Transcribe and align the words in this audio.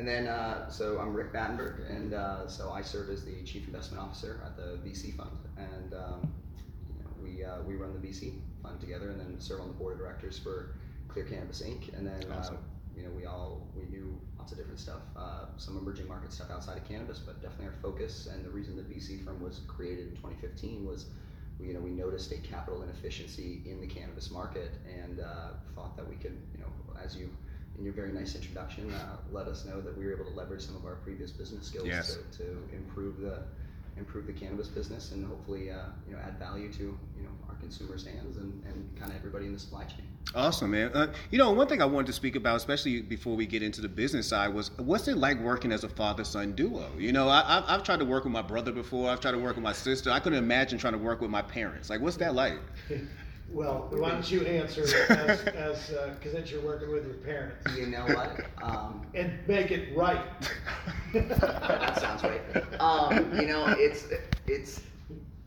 And 0.00 0.08
then, 0.08 0.28
uh, 0.28 0.70
so 0.70 0.98
I'm 0.98 1.12
Rick 1.12 1.30
Battenberg, 1.30 1.82
and 1.90 2.14
uh, 2.14 2.48
so 2.48 2.70
I 2.70 2.80
serve 2.80 3.10
as 3.10 3.22
the 3.22 3.42
Chief 3.44 3.66
Investment 3.66 4.02
Officer 4.02 4.40
at 4.46 4.56
the 4.56 4.78
VC 4.82 5.14
Fund. 5.14 5.36
And 5.58 5.92
um, 5.92 6.32
you 6.88 7.04
know, 7.04 7.10
we, 7.22 7.44
uh, 7.44 7.60
we 7.66 7.74
run 7.74 7.92
the 7.92 8.08
VC 8.08 8.32
Fund 8.62 8.80
together 8.80 9.10
and 9.10 9.20
then 9.20 9.38
serve 9.38 9.60
on 9.60 9.68
the 9.68 9.74
board 9.74 9.92
of 9.92 9.98
directors 9.98 10.38
for 10.38 10.74
Clear 11.08 11.26
Cannabis 11.26 11.60
Inc. 11.60 11.94
And 11.94 12.06
then, 12.06 12.32
Awesome. 12.32 12.54
uh, 12.54 12.58
you 12.96 13.02
know, 13.02 13.10
we 13.10 13.26
all, 13.26 13.68
we 13.76 13.84
do 13.94 14.18
lots 14.38 14.52
of 14.52 14.56
different 14.56 14.80
stuff, 14.80 15.02
uh, 15.18 15.44
some 15.58 15.76
emerging 15.76 16.08
market 16.08 16.32
stuff 16.32 16.50
outside 16.50 16.78
of 16.78 16.88
cannabis, 16.88 17.18
but 17.18 17.42
definitely 17.42 17.66
our 17.66 17.82
focus. 17.82 18.26
And 18.32 18.42
the 18.42 18.50
reason 18.50 18.76
the 18.76 18.82
VC 18.82 19.22
Fund 19.22 19.38
was 19.38 19.60
created 19.68 20.08
in 20.08 20.16
2015 20.16 20.86
was 20.86 21.10
you 21.60 21.74
know, 21.74 21.80
we 21.80 21.90
noticed 21.90 22.32
a 22.32 22.38
capital 22.38 22.82
inefficiency 22.82 23.60
in 23.66 23.82
the 23.82 23.86
cannabis 23.86 24.30
market 24.30 24.70
and 24.98 25.20
uh, 25.20 25.48
thought 25.74 25.94
that 25.94 26.08
we 26.08 26.16
could, 26.16 26.38
you 26.54 26.60
know, 26.60 26.70
as 27.04 27.14
you 27.14 27.28
in 27.80 27.86
your 27.86 27.94
very 27.94 28.12
nice 28.12 28.34
introduction, 28.34 28.92
uh, 28.92 29.16
let 29.32 29.48
us 29.48 29.64
know 29.64 29.80
that 29.80 29.96
we 29.96 30.04
were 30.04 30.12
able 30.12 30.26
to 30.26 30.36
leverage 30.36 30.60
some 30.60 30.76
of 30.76 30.84
our 30.84 30.96
previous 30.96 31.30
business 31.30 31.66
skills 31.66 31.86
Yes. 31.88 32.18
to, 32.30 32.38
to 32.38 32.58
improve 32.72 33.18
the 33.20 33.38
improve 33.96 34.26
the 34.26 34.32
cannabis 34.32 34.68
business 34.68 35.12
and 35.12 35.26
hopefully, 35.26 35.70
uh, 35.70 35.76
you 36.06 36.14
know, 36.14 36.20
add 36.24 36.38
value 36.38 36.72
to 36.72 36.82
you 36.82 37.22
know 37.22 37.30
our 37.48 37.54
consumers' 37.56 38.06
hands 38.06 38.36
and, 38.36 38.62
and 38.66 38.96
kind 38.98 39.10
of 39.10 39.16
everybody 39.16 39.46
in 39.46 39.52
the 39.52 39.58
supply 39.58 39.84
chain. 39.84 40.06
Awesome, 40.34 40.70
man. 40.70 40.90
Uh, 40.94 41.12
you 41.30 41.38
know, 41.38 41.50
one 41.50 41.66
thing 41.66 41.82
I 41.82 41.86
wanted 41.86 42.06
to 42.06 42.12
speak 42.12 42.36
about, 42.36 42.56
especially 42.56 43.02
before 43.02 43.34
we 43.34 43.46
get 43.46 43.62
into 43.62 43.80
the 43.80 43.88
business 43.88 44.28
side, 44.28 44.54
was 44.54 44.70
what's 44.78 45.08
it 45.08 45.16
like 45.16 45.40
working 45.40 45.72
as 45.72 45.82
a 45.84 45.88
father-son 45.88 46.52
duo? 46.52 46.88
You 46.98 47.12
know, 47.12 47.28
I, 47.28 47.58
I've, 47.58 47.64
I've 47.66 47.82
tried 47.82 47.98
to 47.98 48.04
work 48.04 48.24
with 48.24 48.32
my 48.32 48.42
brother 48.42 48.72
before. 48.72 49.10
I've 49.10 49.20
tried 49.20 49.32
to 49.32 49.38
work 49.38 49.56
with 49.56 49.64
my 49.64 49.72
sister. 49.72 50.10
I 50.10 50.20
couldn't 50.20 50.38
imagine 50.38 50.78
trying 50.78 50.92
to 50.92 50.98
work 50.98 51.20
with 51.20 51.30
my 51.30 51.42
parents. 51.42 51.90
Like, 51.90 52.00
what's 52.00 52.16
that 52.18 52.34
like? 52.34 52.58
Well, 53.52 53.88
why 53.90 54.10
don't 54.12 54.30
you 54.30 54.44
answer 54.46 54.84
as, 55.10 55.40
as, 55.56 55.90
uh 55.90 56.06
'cause 56.06 56.16
cause 56.22 56.32
since 56.32 56.50
you're 56.50 56.60
working 56.62 56.90
with 56.92 57.04
your 57.04 57.14
parents, 57.14 57.66
You 57.76 57.86
know 57.86 58.06
what? 58.06 58.30
Um, 58.62 59.06
and 59.14 59.32
make 59.46 59.70
it 59.70 59.96
right. 59.96 60.24
that 61.12 61.96
sounds 61.98 62.22
right. 62.22 62.42
Um, 62.80 63.38
you 63.38 63.46
know, 63.46 63.66
it's 63.78 64.06
it's 64.46 64.82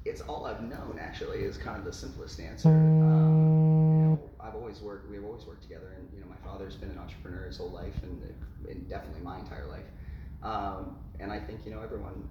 it's 0.05 0.21
all 0.21 0.45
I've 0.45 0.61
known 0.61 0.97
actually 0.99 1.39
is 1.39 1.57
kind 1.57 1.77
of 1.77 1.85
the 1.85 1.93
simplest 1.93 2.39
answer. 2.39 2.69
Um, 3.01 3.89
you 3.91 4.03
know, 4.03 4.19
I've 4.39 4.55
always 4.55 4.81
worked. 4.81 5.09
We've 5.09 5.23
always 5.23 5.45
worked 5.45 5.63
together, 5.63 5.93
and 5.97 6.09
you 6.13 6.19
know, 6.19 6.27
my 6.27 6.35
father's 6.49 6.75
been 6.75 6.89
an 6.89 6.97
entrepreneur 6.97 7.45
his 7.47 7.57
whole 7.57 7.71
life, 7.71 7.95
and, 8.03 8.21
and 8.69 8.89
definitely 8.89 9.21
my 9.21 9.39
entire 9.39 9.65
life. 9.67 9.85
Um, 10.43 10.97
and 11.21 11.31
I 11.31 11.39
think 11.39 11.65
you 11.65 11.71
know 11.71 11.81
everyone, 11.81 12.27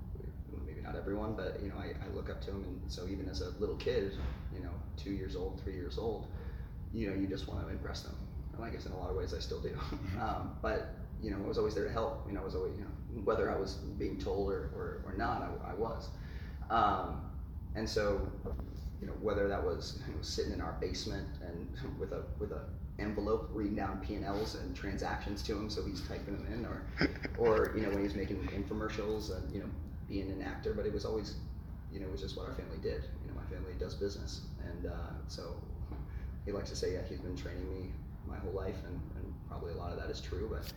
maybe 0.66 0.80
not 0.80 0.96
everyone, 0.96 1.34
but 1.34 1.58
you 1.62 1.68
know, 1.68 1.76
I, 1.78 1.94
I 2.04 2.14
look 2.14 2.30
up 2.30 2.40
to 2.42 2.50
him, 2.50 2.64
and 2.64 2.80
so 2.92 3.06
even 3.08 3.28
as 3.28 3.40
a 3.40 3.50
little 3.58 3.76
kid, 3.76 4.12
you 4.54 4.60
know, 4.60 4.70
two 4.96 5.12
years 5.12 5.36
old, 5.36 5.60
three 5.62 5.74
years 5.74 5.98
old, 5.98 6.26
you 6.92 7.08
know, 7.08 7.14
you 7.16 7.26
just 7.26 7.48
want 7.48 7.64
to 7.64 7.68
impress 7.68 8.02
them. 8.02 8.16
And 8.54 8.64
I 8.64 8.70
guess 8.70 8.86
in 8.86 8.92
a 8.92 8.98
lot 8.98 9.10
of 9.10 9.16
ways 9.16 9.34
I 9.34 9.38
still 9.38 9.60
do. 9.60 9.76
Um, 10.20 10.54
but 10.60 10.94
you 11.22 11.30
know, 11.30 11.38
I 11.44 11.48
was 11.48 11.58
always 11.58 11.74
there 11.74 11.84
to 11.84 11.92
help. 11.92 12.24
You 12.26 12.34
know, 12.34 12.40
I 12.40 12.44
was 12.44 12.54
always, 12.54 12.74
you 12.76 12.84
know, 12.84 13.22
whether 13.24 13.50
I 13.50 13.56
was 13.56 13.74
being 13.98 14.18
told 14.18 14.50
or, 14.50 14.70
or, 14.76 15.02
or 15.06 15.14
not, 15.16 15.42
I, 15.42 15.70
I 15.70 15.74
was. 15.74 16.08
Um, 16.70 17.22
and 17.74 17.88
so, 17.88 18.28
you 19.00 19.06
know, 19.06 19.14
whether 19.20 19.48
that 19.48 19.62
was 19.62 20.00
you 20.08 20.14
know, 20.14 20.22
sitting 20.22 20.52
in 20.52 20.60
our 20.60 20.76
basement 20.80 21.28
and 21.46 21.68
with 21.98 22.12
a 22.12 22.22
with 22.38 22.52
a 22.52 22.62
envelope 22.98 23.50
reading 23.52 23.74
down 23.74 24.00
P 24.06 24.14
and 24.14 24.24
Ls 24.24 24.56
and 24.56 24.76
transactions 24.76 25.42
to 25.44 25.52
him, 25.56 25.70
so 25.70 25.84
he's 25.84 26.02
typing 26.02 26.36
them 26.36 26.46
in, 26.52 26.66
or 26.66 26.82
or 27.38 27.72
you 27.74 27.82
know 27.82 27.90
when 27.90 28.02
he's 28.02 28.14
making 28.14 28.36
infomercials 28.48 29.36
and 29.36 29.52
you 29.52 29.60
know 29.60 29.70
being 30.12 30.30
an 30.30 30.42
actor, 30.42 30.74
but 30.74 30.84
it 30.84 30.92
was 30.92 31.04
always, 31.06 31.36
you 31.90 31.98
know, 31.98 32.06
it 32.06 32.12
was 32.12 32.20
just 32.20 32.36
what 32.36 32.46
our 32.46 32.54
family 32.54 32.76
did. 32.82 33.02
You 33.22 33.28
know, 33.28 33.34
my 33.34 33.46
family 33.54 33.72
does 33.78 33.94
business, 33.94 34.42
and 34.62 34.86
uh, 34.86 35.12
so 35.26 35.56
he 36.44 36.52
likes 36.52 36.68
to 36.70 36.76
say, 36.76 36.92
yeah, 36.92 37.00
he's 37.08 37.20
been 37.20 37.36
training 37.36 37.66
me 37.72 37.90
my 38.28 38.36
whole 38.36 38.52
life, 38.52 38.76
and, 38.86 39.00
and 39.16 39.34
probably 39.48 39.72
a 39.72 39.76
lot 39.76 39.90
of 39.90 39.98
that 39.98 40.10
is 40.10 40.20
true. 40.20 40.48
But 40.52 40.70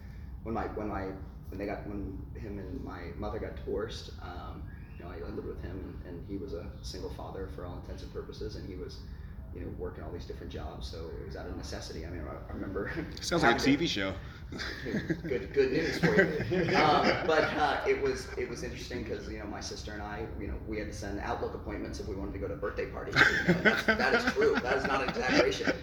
when 0.44 0.55
my 0.55 0.67
when 0.67 0.88
my 0.88 1.08
when 1.50 1.59
they 1.59 1.66
got 1.66 1.86
when 1.86 2.17
him 2.36 2.59
and 2.59 2.83
my 2.83 3.02
mother 3.17 3.39
got 3.39 3.58
divorced, 3.58 4.11
um, 4.22 4.64
you 4.97 5.03
know, 5.03 5.11
I, 5.11 5.16
I 5.16 5.30
lived 5.36 5.47
with 5.47 5.61
him, 5.61 5.99
and, 6.05 6.16
and 6.16 6.30
he 6.30 6.38
was 6.38 6.53
a 6.53 6.66
single 6.81 7.09
father 7.11 7.49
for 7.55 7.66
all 7.66 7.75
intents 7.81 8.03
and 8.03 8.14
purposes, 8.14 8.55
and 8.55 8.67
he 8.67 8.76
was. 8.76 8.98
You 9.54 9.61
know, 9.61 9.67
working 9.80 10.04
all 10.04 10.11
these 10.11 10.26
different 10.26 10.52
jobs, 10.52 10.86
so 10.86 10.98
it 11.21 11.27
was 11.27 11.37
out 11.37 11.48
of 11.48 11.55
necessity. 11.55 12.05
I 12.05 12.10
mean, 12.10 12.20
I, 12.27 12.52
remember. 12.52 12.92
Sounds 13.21 13.42
like 13.42 13.55
a 13.55 13.58
having 13.58 13.77
to- 13.77 13.86
TV 13.86 13.87
show. 13.87 14.14
good 15.27 15.54
good 15.54 15.71
news 15.71 15.99
for 15.99 16.16
you. 16.16 16.66
Um, 16.76 17.08
but 17.26 17.43
uh, 17.58 17.80
it 17.88 18.02
was 18.02 18.27
it 18.38 18.49
was 18.49 18.64
interesting 18.64 19.04
because 19.04 19.27
you 19.30 19.39
know 19.39 19.45
my 19.45 19.60
sister 19.60 19.93
and 19.93 20.02
I 20.02 20.26
you 20.39 20.48
know 20.48 20.55
we 20.67 20.77
had 20.77 20.88
to 20.88 20.93
send 20.93 21.20
Outlook 21.21 21.54
appointments 21.54 21.99
if 21.99 22.08
we 22.08 22.16
wanted 22.16 22.33
to 22.33 22.39
go 22.39 22.48
to 22.48 22.55
birthday 22.55 22.86
parties. 22.88 23.16
You 23.48 23.54
know, 23.54 23.61
that's, 23.61 23.83
that 23.86 24.14
is 24.14 24.33
true. 24.33 24.55
That 24.61 24.77
is 24.77 24.86
not 24.86 25.04
an 25.04 25.10
exaggeration. 25.10 25.73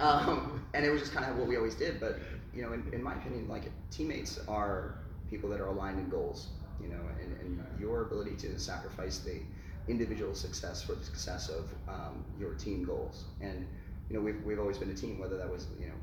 Um, 0.00 0.64
and 0.74 0.84
it 0.84 0.90
was 0.90 1.00
just 1.00 1.12
kind 1.12 1.30
of 1.30 1.36
what 1.36 1.46
we 1.46 1.56
always 1.56 1.74
did. 1.74 2.00
But 2.00 2.18
you 2.54 2.62
know, 2.62 2.72
in, 2.72 2.84
in 2.92 3.02
my 3.02 3.14
opinion, 3.14 3.48
like 3.48 3.70
teammates 3.90 4.38
are 4.48 4.98
people 5.28 5.48
that 5.50 5.60
are 5.60 5.66
aligned 5.68 5.98
in 5.98 6.08
goals. 6.08 6.48
You 6.80 6.88
know, 6.88 7.00
and, 7.22 7.32
and 7.40 7.80
your 7.80 8.02
ability 8.02 8.36
to 8.36 8.58
sacrifice 8.58 9.18
the 9.18 9.40
individual 9.88 10.34
success 10.34 10.82
for 10.82 10.94
the 10.94 11.04
success 11.04 11.48
of 11.48 11.72
um, 11.88 12.24
your 12.38 12.54
team 12.54 12.84
goals 12.84 13.24
and 13.40 13.66
you 14.08 14.16
know, 14.16 14.22
we've, 14.22 14.42
we've 14.44 14.58
always 14.58 14.78
been 14.78 14.90
a 14.90 14.94
team, 14.94 15.18
whether 15.18 15.36
that 15.36 15.50
was, 15.50 15.66
you 15.80 15.86
know, 15.86 15.94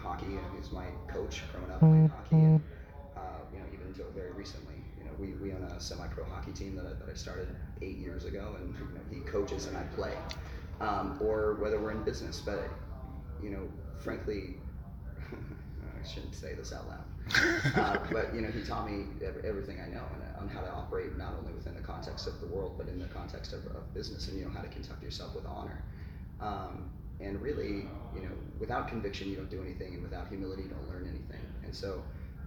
hockey, 0.00 0.26
and 0.26 0.40
he 0.52 0.58
was 0.58 0.72
my 0.72 0.86
coach 1.08 1.42
growing 1.52 1.70
up 1.70 1.78
playing 1.78 2.08
hockey, 2.08 2.36
and, 2.36 2.60
uh, 3.16 3.20
you 3.52 3.58
know, 3.58 3.64
even 3.72 3.86
until 3.86 4.10
very 4.10 4.32
recently. 4.32 4.74
You 4.98 5.04
know, 5.04 5.10
we, 5.18 5.28
we 5.34 5.52
own 5.52 5.62
a 5.62 5.80
semi-pro 5.80 6.24
hockey 6.24 6.52
team 6.52 6.74
that 6.76 6.86
I, 6.86 6.90
that 6.90 7.08
I 7.10 7.14
started 7.14 7.48
eight 7.80 7.98
years 7.98 8.24
ago, 8.24 8.56
and, 8.58 8.74
you 8.74 8.94
know, 8.94 9.00
he 9.10 9.20
coaches 9.30 9.66
and 9.66 9.76
I 9.76 9.82
play. 9.94 10.14
Um, 10.80 11.18
or 11.20 11.54
whether 11.60 11.80
we're 11.80 11.92
in 11.92 12.02
business, 12.02 12.40
but, 12.40 12.68
you 13.40 13.50
know, 13.50 13.68
frankly, 14.00 14.56
I 15.32 16.08
shouldn't 16.08 16.34
say 16.34 16.54
this 16.54 16.72
out 16.72 16.88
loud. 16.88 17.76
uh, 17.76 17.98
but, 18.12 18.34
you 18.34 18.40
know, 18.40 18.50
he 18.50 18.62
taught 18.64 18.90
me 18.90 19.04
everything 19.44 19.78
I 19.80 19.86
know 19.88 20.02
and, 20.14 20.22
on 20.40 20.48
how 20.48 20.60
to 20.60 20.70
operate 20.72 21.16
not 21.16 21.34
only 21.38 21.52
within 21.52 21.76
the 21.76 21.80
context 21.80 22.26
of 22.26 22.40
the 22.40 22.46
world, 22.46 22.74
but 22.76 22.88
in 22.88 22.98
the 22.98 23.06
context 23.06 23.52
of, 23.52 23.64
of 23.66 23.94
business 23.94 24.26
and, 24.26 24.38
you 24.38 24.44
know, 24.44 24.50
how 24.50 24.62
to 24.62 24.68
conduct 24.68 25.00
yourself 25.04 25.36
with 25.36 25.46
honor. 25.46 25.84
Um, 26.40 26.90
and 27.22 27.40
really, 27.40 27.86
you 28.14 28.22
know, 28.22 28.32
without 28.58 28.88
conviction, 28.88 29.28
you 29.28 29.36
don't 29.36 29.50
do 29.50 29.62
anything, 29.62 29.94
and 29.94 30.02
without 30.02 30.28
humility, 30.28 30.62
you 30.62 30.68
don't 30.68 30.88
learn 30.88 31.06
anything. 31.08 31.40
And 31.64 31.74
so, 31.74 32.02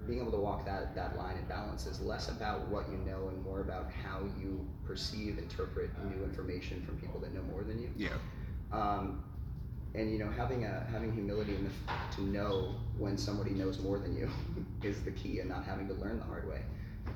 being 0.08 0.20
able 0.20 0.32
to 0.32 0.38
walk 0.38 0.66
that, 0.66 0.94
that 0.96 1.18
line 1.18 1.36
and 1.38 1.48
balance 1.48 1.88
is 1.88 2.00
less 2.02 2.30
about 2.30 2.68
what 2.68 2.88
you 2.90 2.98
know 2.98 3.30
and 3.30 3.44
more 3.44 3.62
about 3.62 3.90
how 4.04 4.20
you 4.40 4.68
perceive, 4.86 5.38
interpret 5.40 5.90
new 6.04 6.24
information 6.24 6.84
from 6.86 6.98
people 6.98 7.20
that 7.22 7.34
know 7.34 7.42
more 7.44 7.64
than 7.64 7.82
you. 7.82 7.90
Yeah. 7.96 8.10
Um, 8.72 9.24
and 9.96 10.12
you 10.12 10.20
know, 10.20 10.30
having 10.30 10.66
a 10.66 10.86
having 10.92 11.14
humility 11.14 11.56
in 11.56 11.64
the, 11.64 11.72
to 12.16 12.22
know 12.22 12.76
when 12.98 13.18
somebody 13.18 13.52
knows 13.52 13.80
more 13.80 13.98
than 13.98 14.16
you 14.16 14.30
is 14.84 15.02
the 15.04 15.12
key, 15.12 15.40
and 15.40 15.50
not 15.50 15.64
having 15.64 15.88
to 15.88 15.94
learn 15.94 16.20
the 16.20 16.26
hard 16.26 16.48
way. 16.48 16.60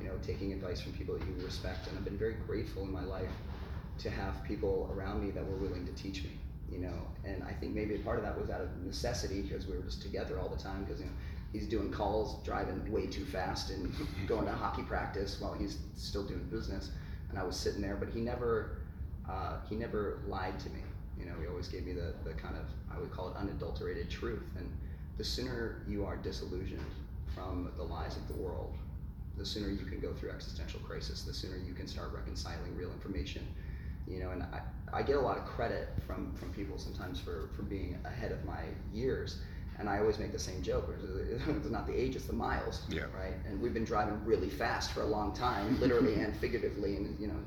You 0.01 0.07
know, 0.07 0.13
taking 0.21 0.53
advice 0.53 0.79
from 0.79 0.93
people 0.93 1.15
that 1.15 1.27
you 1.27 1.33
respect, 1.43 1.87
and 1.87 1.97
I've 1.97 2.05
been 2.05 2.17
very 2.17 2.35
grateful 2.47 2.83
in 2.83 2.91
my 2.91 3.03
life 3.03 3.31
to 3.99 4.09
have 4.09 4.43
people 4.45 4.89
around 4.95 5.21
me 5.23 5.31
that 5.31 5.45
were 5.45 5.57
willing 5.57 5.85
to 5.85 5.91
teach 5.91 6.23
me. 6.23 6.31
You 6.71 6.79
know, 6.79 7.07
and 7.25 7.43
I 7.43 7.53
think 7.53 7.73
maybe 7.73 7.95
a 7.95 7.99
part 7.99 8.17
of 8.17 8.23
that 8.23 8.39
was 8.39 8.49
out 8.49 8.61
of 8.61 8.69
necessity 8.83 9.41
because 9.41 9.67
we 9.67 9.75
were 9.75 9.83
just 9.83 10.01
together 10.01 10.39
all 10.39 10.49
the 10.49 10.61
time. 10.61 10.83
Because 10.83 10.99
you 10.99 11.07
know, 11.07 11.11
he's 11.51 11.67
doing 11.67 11.91
calls, 11.91 12.43
driving 12.45 12.91
way 12.91 13.07
too 13.07 13.25
fast, 13.25 13.71
and 13.71 13.93
going 14.27 14.45
to 14.45 14.51
hockey 14.51 14.83
practice 14.83 15.39
while 15.39 15.53
he's 15.53 15.79
still 15.95 16.23
doing 16.23 16.43
business. 16.51 16.91
And 17.29 17.37
I 17.37 17.43
was 17.43 17.55
sitting 17.55 17.81
there, 17.81 17.95
but 17.95 18.09
he 18.09 18.21
never 18.21 18.79
uh, 19.29 19.57
he 19.69 19.75
never 19.75 20.19
lied 20.27 20.59
to 20.59 20.69
me. 20.69 20.81
You 21.17 21.25
know, 21.25 21.33
he 21.39 21.47
always 21.47 21.67
gave 21.67 21.85
me 21.85 21.93
the, 21.93 22.13
the 22.23 22.33
kind 22.33 22.55
of, 22.55 22.65
I 22.95 22.99
would 22.99 23.11
call 23.11 23.29
it 23.29 23.35
unadulterated 23.35 24.09
truth. 24.09 24.43
And 24.57 24.71
the 25.17 25.23
sooner 25.23 25.83
you 25.87 26.05
are 26.05 26.15
disillusioned 26.15 26.81
from 27.35 27.71
the 27.77 27.83
lies 27.83 28.15
of 28.15 28.27
the 28.27 28.33
world, 28.41 28.75
the 29.37 29.45
sooner 29.45 29.69
you 29.69 29.85
can 29.85 29.99
go 29.99 30.13
through 30.13 30.31
existential 30.31 30.79
crisis, 30.79 31.23
the 31.23 31.33
sooner 31.33 31.57
you 31.57 31.73
can 31.73 31.87
start 31.87 32.11
reconciling 32.13 32.75
real 32.75 32.91
information. 32.91 33.45
You 34.09 34.19
know, 34.19 34.31
and 34.31 34.43
I, 34.43 34.61
I 34.91 35.03
get 35.03 35.17
a 35.17 35.19
lot 35.19 35.37
of 35.37 35.45
credit 35.45 35.89
from, 36.05 36.33
from 36.33 36.51
people 36.51 36.77
sometimes 36.77 37.19
for, 37.19 37.49
for 37.55 37.61
being 37.61 37.97
ahead 38.05 38.31
of 38.31 38.43
my 38.43 38.63
years. 38.91 39.39
And 39.77 39.87
I 39.87 39.99
always 39.99 40.19
make 40.19 40.33
the 40.33 40.39
same 40.39 40.61
joke. 40.61 40.89
It's 41.47 41.69
not 41.69 41.87
the 41.87 41.93
age, 41.93 42.15
it's 42.15 42.25
the 42.25 42.33
miles. 42.33 42.81
Yeah. 42.89 43.03
Right. 43.17 43.33
And 43.47 43.61
we've 43.61 43.73
been 43.73 43.85
driving 43.85 44.19
really 44.25 44.49
fast 44.49 44.91
for 44.91 45.03
a 45.03 45.05
long 45.05 45.33
time, 45.33 45.79
literally 45.79 46.15
and 46.15 46.35
figuratively. 46.43 46.97
And 46.97 47.17
you 47.19 47.27
know, 47.27 47.39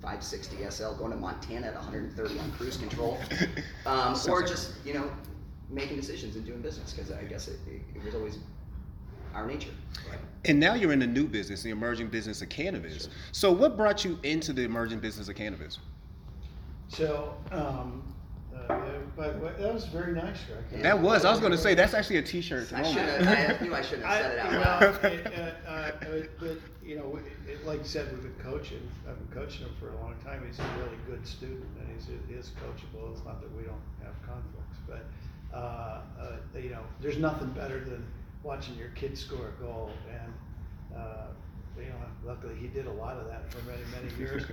560 0.00 0.70
SL 0.70 0.94
going 0.94 1.10
to 1.10 1.16
Montana 1.16 1.66
at 1.66 1.74
130 1.74 2.38
on 2.38 2.52
cruise 2.52 2.76
control, 2.76 3.18
um, 3.86 4.16
or 4.28 4.42
just 4.42 4.74
you 4.84 4.94
know 4.94 5.10
making 5.70 5.96
decisions 5.96 6.36
and 6.36 6.46
doing 6.46 6.62
business 6.62 6.92
because 6.92 7.10
I 7.10 7.24
guess 7.24 7.48
it, 7.48 7.58
it, 7.66 8.02
was 8.04 8.14
always 8.14 8.38
our 9.34 9.46
nature. 9.46 9.70
And 10.44 10.58
now 10.58 10.74
you're 10.74 10.92
in 10.92 11.00
the 11.00 11.06
new 11.06 11.26
business, 11.26 11.62
the 11.62 11.70
emerging 11.70 12.08
business 12.08 12.40
of 12.40 12.48
cannabis. 12.48 13.02
Sure. 13.02 13.12
So, 13.32 13.52
what 13.52 13.76
brought 13.76 14.04
you 14.04 14.18
into 14.22 14.52
the 14.52 14.62
emerging 14.62 15.00
business 15.00 15.28
of 15.28 15.34
cannabis? 15.34 15.78
So, 16.88 17.34
um, 17.52 18.02
uh, 18.54 18.80
but, 19.16 19.40
but 19.40 19.58
that 19.58 19.72
was 19.72 19.86
very 19.86 20.12
nice, 20.12 20.38
Rick. 20.50 20.82
That 20.82 21.00
was, 21.00 21.24
I 21.24 21.30
was 21.30 21.40
going 21.40 21.52
to 21.52 21.58
say, 21.58 21.74
that's 21.74 21.94
actually 21.94 22.16
a 22.16 22.22
t 22.22 22.40
shirt. 22.40 22.72
I 22.72 22.82
should 22.82 23.02
have. 23.02 23.60
I 23.60 23.64
knew 23.64 23.74
I 23.74 23.82
shouldn't 23.82 24.06
have 24.06 24.22
said 24.22 24.32
it 24.32 24.38
out 24.38 24.52
loud. 24.52 25.02
well, 25.02 25.12
it, 25.12 25.26
uh, 25.66 25.70
uh, 25.70 25.90
but, 26.00 26.40
but, 26.40 26.58
you 26.84 26.96
know, 26.96 27.18
it, 27.46 27.66
like 27.66 27.78
you 27.80 27.84
said, 27.84 28.10
we've 28.10 28.22
been 28.22 28.44
coaching. 28.44 28.80
I've 29.08 29.18
been 29.18 29.42
coaching 29.42 29.66
him 29.66 29.74
for 29.78 29.90
a 29.90 29.96
long 30.00 30.14
time. 30.24 30.42
He's 30.46 30.58
a 30.58 30.62
really 30.78 30.96
good 31.06 31.26
student, 31.26 31.66
and 31.80 31.88
he's 31.94 32.06
he 32.28 32.34
is 32.34 32.52
coachable. 32.62 33.12
It's 33.12 33.24
not 33.24 33.40
that 33.42 33.54
we 33.54 33.62
don't 33.62 33.80
have 34.02 34.14
conflicts, 34.26 34.78
but 34.86 35.04
uh, 35.56 36.00
uh, 36.20 36.58
you 36.58 36.70
know, 36.70 36.82
there's 37.00 37.18
nothing 37.18 37.48
better 37.50 37.80
than 37.80 38.06
watching 38.42 38.74
your 38.76 38.88
kid 38.90 39.16
score 39.16 39.48
a 39.58 39.62
goal. 39.62 39.90
And 40.10 40.98
uh, 40.98 41.26
you 41.78 41.88
know, 41.88 41.96
luckily 42.24 42.54
he 42.56 42.66
did 42.68 42.86
a 42.86 42.92
lot 42.92 43.16
of 43.16 43.26
that 43.28 43.52
for 43.52 43.58
many, 43.64 43.82
many 43.92 44.14
years. 44.18 44.44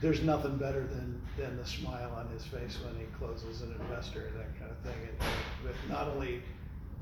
There's 0.00 0.22
nothing 0.22 0.56
better 0.56 0.86
than, 0.86 1.20
than 1.38 1.56
the 1.56 1.64
smile 1.64 2.12
on 2.16 2.28
his 2.28 2.44
face 2.44 2.78
when 2.84 2.94
he 2.96 3.06
closes 3.18 3.62
an 3.62 3.74
investor 3.80 4.26
and 4.26 4.36
that 4.36 4.58
kind 4.58 4.70
of 4.70 4.78
thing. 4.78 5.08
And, 5.08 5.28
but 5.64 5.74
not 5.88 6.08
only 6.08 6.42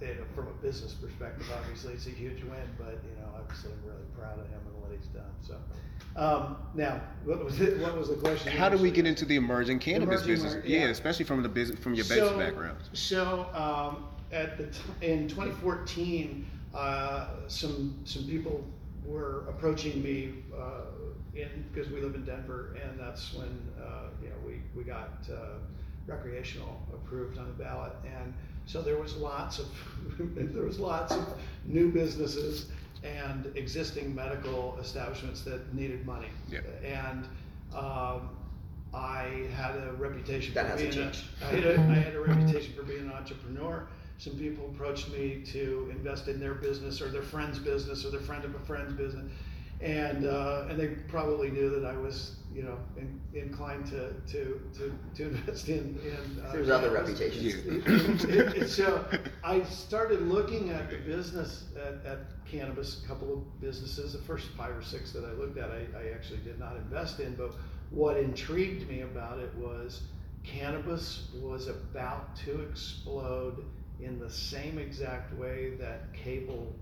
you 0.01 0.07
know, 0.07 0.25
from 0.35 0.49
a 0.49 0.53
business 0.63 0.93
perspective, 0.93 1.47
obviously 1.59 1.95
it's 1.95 2.07
a 2.07 2.11
huge 2.11 2.43
win, 2.43 2.69
but 2.79 2.99
you 3.05 3.21
know, 3.21 3.29
obviously 3.37 3.71
I'm 3.73 3.89
really 3.89 4.07
proud 4.17 4.39
of 4.39 4.47
him 4.49 4.61
and 4.67 4.83
what 4.83 4.93
he's 4.97 5.09
done. 5.09 5.31
So, 5.43 5.57
um, 6.17 6.57
now, 6.75 7.01
what 7.25 7.45
was 7.45 7.61
it? 7.61 7.79
What 7.79 7.97
was 7.97 8.09
the 8.09 8.15
question? 8.15 8.53
How 8.53 8.69
do 8.69 8.79
we 8.79 8.91
get 8.91 9.07
into 9.07 9.25
the 9.25 9.37
emerging 9.37 9.81
cannabis 9.81 10.23
Emerging 10.23 10.45
business? 10.45 10.67
yeah. 10.67 10.81
yeah. 10.81 10.87
especially 10.87 11.25
from 11.25 11.43
the 11.43 11.49
business 11.49 11.79
from 11.81 11.95
your 11.95 12.05
so, 12.05 12.39
background. 12.39 12.79
So 12.93 13.47
um, 13.55 14.05
at 14.33 14.57
the 14.57 14.67
t- 14.67 14.81
in 15.03 15.29
2014, 15.29 16.47
uh, 16.75 17.27
some 17.49 17.99
some 18.05 18.25
people 18.25 18.65
were 19.09 19.45
approaching 19.49 20.03
me 20.03 20.35
uh, 20.57 20.83
in 21.35 21.49
because 21.73 21.91
we 21.91 22.01
live 22.01 22.15
in 22.15 22.25
Denver, 22.25 22.77
and 22.83 22.99
that's 22.99 23.35
when 23.35 23.49
uh, 23.81 24.09
you 24.23 24.29
know 24.29 24.35
we 24.47 24.61
we 24.77 24.85
got 24.85 25.11
uh, 25.33 25.59
recreational 26.07 26.81
approved 26.93 27.39
on 27.39 27.47
the 27.47 27.53
ballot, 27.65 27.93
and 28.05 28.33
so 28.67 28.83
there 28.83 28.99
was 28.99 29.17
lots 29.17 29.59
of 29.59 29.67
there 30.19 30.65
was 30.65 30.79
lots 30.79 31.13
of 31.15 31.27
new 31.65 31.91
businesses 31.91 32.67
and 33.05 33.51
existing 33.55 34.15
medical 34.15 34.77
establishments 34.81 35.43
that 35.43 35.73
needed 35.75 36.05
money, 36.05 36.29
Yeah. 36.51 36.61
and 36.85 37.25
um, 37.75 38.31
I 38.93 39.47
had 39.55 39.77
a 39.77 39.93
reputation 39.99 40.53
That 40.55 40.65
for 40.67 40.71
hasn't 40.73 40.91
being 40.95 41.03
a, 41.07 41.11
changed. 41.13 41.25
I 41.43 41.45
had, 41.47 41.65
a, 41.65 41.81
I 41.81 41.95
had 41.95 42.15
a 42.15 42.21
reputation 42.21 42.75
for 42.75 42.83
being 42.83 43.01
an 43.03 43.13
entrepreneur. 43.13 43.87
Some 44.19 44.35
people 44.35 44.67
approached 44.75 45.09
me 45.11 45.43
to 45.53 45.89
invest 45.93 46.27
in 46.29 46.41
their 46.41 46.55
business 46.55 47.01
or 47.01 47.09
their 47.09 47.23
friend's 47.23 47.59
business 47.59 48.05
or 48.05 48.11
their 48.11 48.21
friend 48.21 48.45
of 48.45 48.55
a 48.55 48.59
friend's 48.59 48.93
business, 48.93 49.31
and 49.81 50.25
uh, 50.27 50.67
and 50.69 50.79
they 50.79 50.89
probably 50.89 51.51
knew 51.51 51.71
that 51.71 51.85
I 51.85 51.97
was 51.97 52.35
you 52.53 52.63
know 52.65 52.79
in, 52.97 53.21
inclined 53.33 53.87
to 53.87 54.13
to 54.33 54.61
to, 54.77 54.99
to 55.15 55.23
invest 55.29 55.69
in. 55.69 56.01
in 56.05 56.43
uh, 56.45 56.51
There's 56.53 56.69
other 56.69 56.91
reputations. 56.91 57.55
It- 57.65 57.87
it- 58.29 58.57
it- 58.63 58.69
so 58.69 59.05
I 59.45 59.63
started 59.63 60.23
looking 60.23 60.71
at 60.71 60.91
the 60.91 60.97
business 60.99 61.67
at, 61.77 62.05
at 62.05 62.45
cannabis, 62.45 63.03
a 63.05 63.07
couple 63.07 63.33
of 63.33 63.61
businesses. 63.61 64.13
The 64.15 64.19
first 64.19 64.49
five 64.57 64.77
or 64.77 64.83
six 64.83 65.13
that 65.13 65.25
I 65.25 65.33
looked 65.33 65.59
at, 65.59 65.71
I, 65.71 65.87
I 65.97 66.09
actually 66.13 66.41
did 66.41 66.59
not 66.59 66.77
invest 66.77 67.21
in. 67.21 67.35
But 67.37 67.53
what 67.91 68.17
intrigued 68.17 68.89
me 68.89 69.03
about 69.03 69.39
it 69.39 69.55
was 69.55 70.03
cannabis 70.43 71.29
was 71.35 71.69
about 71.69 72.35
to 72.37 72.63
explode 72.63 73.65
in 74.01 74.19
the 74.19 74.31
same 74.31 74.79
exact 74.79 75.33
way 75.39 75.71
that 75.79 76.13
cable 76.13 76.73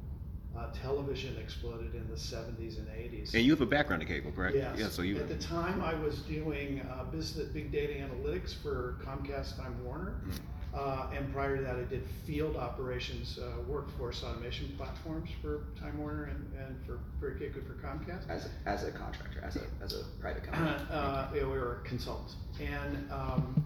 uh, 0.56 0.66
television 0.72 1.36
exploded 1.38 1.94
in 1.94 2.08
the 2.08 2.14
70s 2.16 2.78
and 2.78 2.88
80s. 2.88 3.34
And 3.34 3.42
you 3.44 3.50
have 3.52 3.60
a 3.60 3.66
background 3.66 4.02
in 4.02 4.08
cable, 4.08 4.32
correct? 4.32 4.56
Yes. 4.56 4.76
Yeah. 4.78 4.88
So 4.88 5.02
you. 5.02 5.16
At 5.18 5.28
the 5.28 5.36
time, 5.36 5.82
I 5.82 5.94
was 5.94 6.20
doing 6.20 6.80
uh, 6.80 7.04
business 7.04 7.48
big 7.48 7.70
data 7.72 7.92
analytics 7.94 8.54
for 8.54 8.96
Comcast 9.04 9.56
Time 9.56 9.82
Warner, 9.84 10.14
Mm. 10.26 10.38
uh, 10.74 11.10
and 11.14 11.30
prior 11.32 11.56
to 11.56 11.62
that, 11.62 11.76
I 11.76 11.82
did 11.84 12.04
field 12.26 12.56
operations 12.56 13.38
uh, 13.38 13.60
workforce 13.68 14.22
automation 14.24 14.72
platforms 14.78 15.28
for 15.42 15.64
Time 15.78 15.98
Warner 15.98 16.24
and, 16.24 16.52
and 16.58 16.86
for 16.86 17.00
for 17.20 17.30
good 17.32 17.52
for 17.66 17.74
Comcast. 17.86 18.28
as 18.30 18.46
a, 18.46 18.68
as 18.68 18.84
a 18.84 18.90
contractor, 18.92 19.40
as 19.42 19.56
a 19.56 19.62
as 19.82 19.92
a 19.94 20.04
private 20.20 20.42
company. 20.42 20.70
Uh, 20.90 21.28
yeah, 21.34 21.42
we 21.42 21.50
were 21.50 21.80
consultants, 21.84 22.36
and 22.60 23.10
um, 23.10 23.62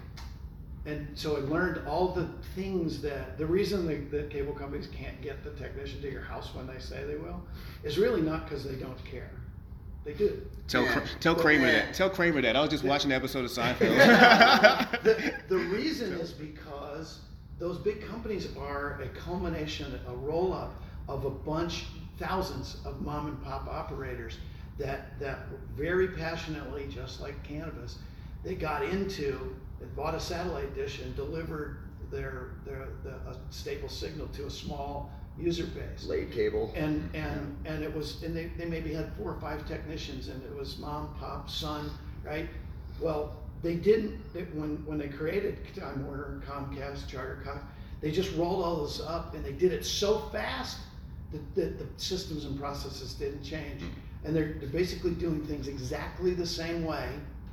and 0.87 1.09
so 1.15 1.37
I 1.37 1.41
learned 1.41 1.87
all 1.87 2.09
the 2.09 2.27
things 2.55 3.03
that 3.03 3.37
the 3.37 3.47
reason 3.47 3.87
that, 3.87 4.11
that 4.11 4.31
cable 4.31 4.53
companies 4.53 4.88
can't 4.88 5.21
get 5.21 5.44
the 5.44 5.50
technician 5.50 6.00
to 6.03 6.11
your 6.11 6.23
house 6.23 6.55
when 6.55 6.67
they 6.67 6.79
say 6.79 7.05
they 7.05 7.17
will 7.17 7.43
is 7.85 7.99
really 7.99 8.23
not 8.23 8.49
because 8.49 8.65
they 8.65 8.77
don't 8.77 9.03
care. 9.05 9.31
They 10.05 10.15
do. 10.15 10.41
Tell 10.69 10.82
Yeah. 10.85 11.05
Tell 11.21 11.35
Kramer 11.35 11.67
Yeah. 11.67 11.73
that. 11.87 11.94
Tell 11.94 12.09
Kramer 12.09 12.41
that. 12.41 12.56
I 12.56 12.61
was 12.61 12.71
just 12.71 12.85
watching 12.85 13.12
an 13.12 13.17
episode 13.17 13.44
of 13.44 13.50
Seinfeld. 13.50 15.03
the, 15.03 15.35
the 15.49 15.59
reason 15.59 16.12
is 16.15 16.32
because 16.32 17.21
those 17.59 17.76
big 17.76 18.06
companies 18.06 18.49
are 18.56 19.00
a 19.03 19.09
culmination, 19.09 20.00
a 20.09 20.15
roll 20.15 20.55
up 20.55 20.83
of 21.09 21.26
a 21.26 21.31
bunch, 21.31 21.85
thousands 22.19 22.79
of 22.87 23.03
mom 23.03 23.26
and 23.26 23.43
pop 23.43 23.69
operators 23.69 24.38
that 24.79 25.19
that 25.21 25.41
very 25.76 26.09
passionately, 26.09 26.87
just 26.88 27.21
like 27.21 27.43
cannabis, 27.43 27.99
they 28.43 28.55
got 28.55 28.83
into, 28.83 29.55
bought 29.97 30.15
a 30.15 30.21
satellite 30.21 30.75
dish 30.75 31.00
and 31.00 31.15
delivered 31.17 31.79
their 32.11 32.53
their 32.65 32.88
the, 33.03 33.11
a 33.11 33.37
stable 33.50 33.88
signal 33.88 34.27
to 34.29 34.47
a 34.47 34.50
small 34.50 35.12
user 35.38 35.67
base. 35.67 36.06
Laid 36.06 36.32
cable. 36.32 36.73
and 36.75 37.09
and 37.15 37.56
and 37.65 37.82
it 37.82 37.94
was 37.94 38.23
and 38.23 38.37
they, 38.37 38.47
they 38.59 38.65
maybe 38.65 38.93
had 38.93 39.12
four 39.15 39.32
or 39.32 39.41
five 39.41 39.67
technicians 39.67 40.29
and 40.29 40.43
it 40.43 40.55
was 40.55 40.79
mom 40.79 41.15
pop 41.19 41.49
son 41.49 41.91
right? 42.25 42.49
Well 43.00 43.37
they 43.62 43.77
didn't 43.77 44.32
they, 44.35 44.43
when 44.43 44.85
when 44.87 44.99
they 44.99 45.09
created 45.09 45.59
time 45.75 46.05
warner 46.06 46.43
comcast 46.47 47.06
charter 47.09 47.43
Cox, 47.44 47.61
they 48.00 48.11
just 48.11 48.35
rolled 48.37 48.65
all 48.65 48.85
this 48.85 49.00
up 49.00 49.35
and 49.35 49.44
they 49.44 49.53
did 49.53 49.73
it 49.73 49.85
so 49.85 50.19
fast 50.33 50.79
that, 51.33 51.55
that 51.55 51.79
the 51.79 51.87
systems 51.97 52.44
and 52.44 52.59
processes 52.59 53.15
didn't 53.15 53.43
change. 53.43 53.83
Mm-hmm. 53.83 54.26
And 54.26 54.37
they're, 54.37 54.55
they're 54.59 54.69
basically 54.69 55.12
doing 55.12 55.47
things 55.47 55.67
exactly 55.67 56.35
the 56.35 56.47
same 56.47 56.85
way 56.85 57.09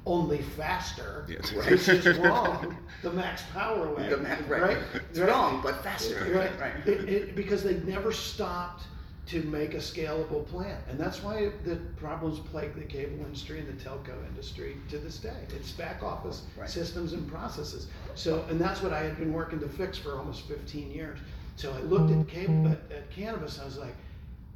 only 0.08 0.42
faster 0.42 1.26
Yes. 1.28 1.52
which 1.70 1.88
is 1.90 2.18
wrong 2.20 2.76
the 3.04 3.12
max 3.12 3.44
power 3.54 3.94
way 3.94 4.10
The 4.10 4.18
ma- 4.18 4.30
right. 4.48 4.62
right 4.62 4.78
It's 5.10 5.20
Right? 5.20 5.30
wrong, 5.30 5.60
but 5.62 5.84
faster. 5.84 6.16
Right. 6.34 6.60
Right. 6.60 6.88
It, 6.88 7.10
it, 7.10 7.36
because 7.36 7.64
they 7.64 7.76
never 7.82 8.12
stopped 8.12 8.84
to 9.28 9.44
make 9.44 9.74
a 9.74 9.78
scalable 9.78 10.48
plant, 10.48 10.82
and 10.90 10.98
that's 10.98 11.22
why 11.22 11.52
the 11.66 11.76
problems 11.98 12.40
plague 12.40 12.74
the 12.76 12.86
cable 12.86 13.26
industry 13.26 13.60
and 13.60 13.68
the 13.68 13.84
telco 13.84 14.16
industry 14.30 14.78
to 14.90 14.98
this 14.98 15.18
day. 15.20 15.36
It's 15.50 15.72
back 15.72 16.02
office 16.02 16.44
Right. 16.58 16.70
systems 16.70 17.12
and 17.12 17.30
processes. 17.30 17.88
So, 18.16 18.46
and 18.50 18.60
that's 18.60 18.82
what 18.82 18.94
I 18.94 19.04
had 19.04 19.18
been 19.18 19.34
working 19.34 19.60
to 19.60 19.68
fix 19.68 19.98
for 19.98 20.18
almost 20.18 20.48
15 20.48 20.90
years. 20.92 21.20
So 21.58 21.74
I 21.74 21.80
looked 21.82 22.12
at 22.12 22.28
cable 22.30 22.54
hmm. 22.54 22.68
at, 22.72 22.80
at 22.90 23.12
cannabis, 23.12 23.56
and 23.56 23.64
I 23.64 23.66
was 23.66 23.78
like, 23.78 23.96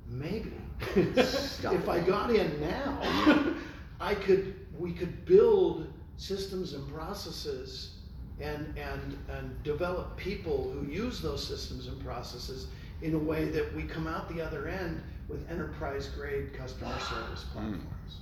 maybe 0.08 0.54
if 0.96 1.90
I 1.90 2.00
got 2.00 2.32
in 2.34 2.62
now, 2.62 3.54
I 4.00 4.16
could 4.16 4.56
we 4.82 4.92
could 4.92 5.26
build 5.26 5.88
systems 6.18 6.74
and 6.74 6.92
processes 6.94 7.96
and 8.42 8.74
and 8.78 9.18
and 9.30 9.64
develop 9.64 10.18
people 10.18 10.72
who 10.72 10.92
use 10.92 11.22
those 11.22 11.48
systems 11.48 11.88
and 11.88 12.04
processes 12.04 12.68
in 13.04 13.14
a 13.14 13.18
way 13.18 13.46
that 13.46 13.74
we 13.76 13.84
come 13.84 14.08
out 14.08 14.28
the 14.36 14.42
other 14.42 14.68
end 14.68 15.02
with 15.30 15.50
enterprise 15.50 16.08
grade 16.08 16.54
customer 16.54 16.98
service 17.10 17.46
platforms. 17.54 18.18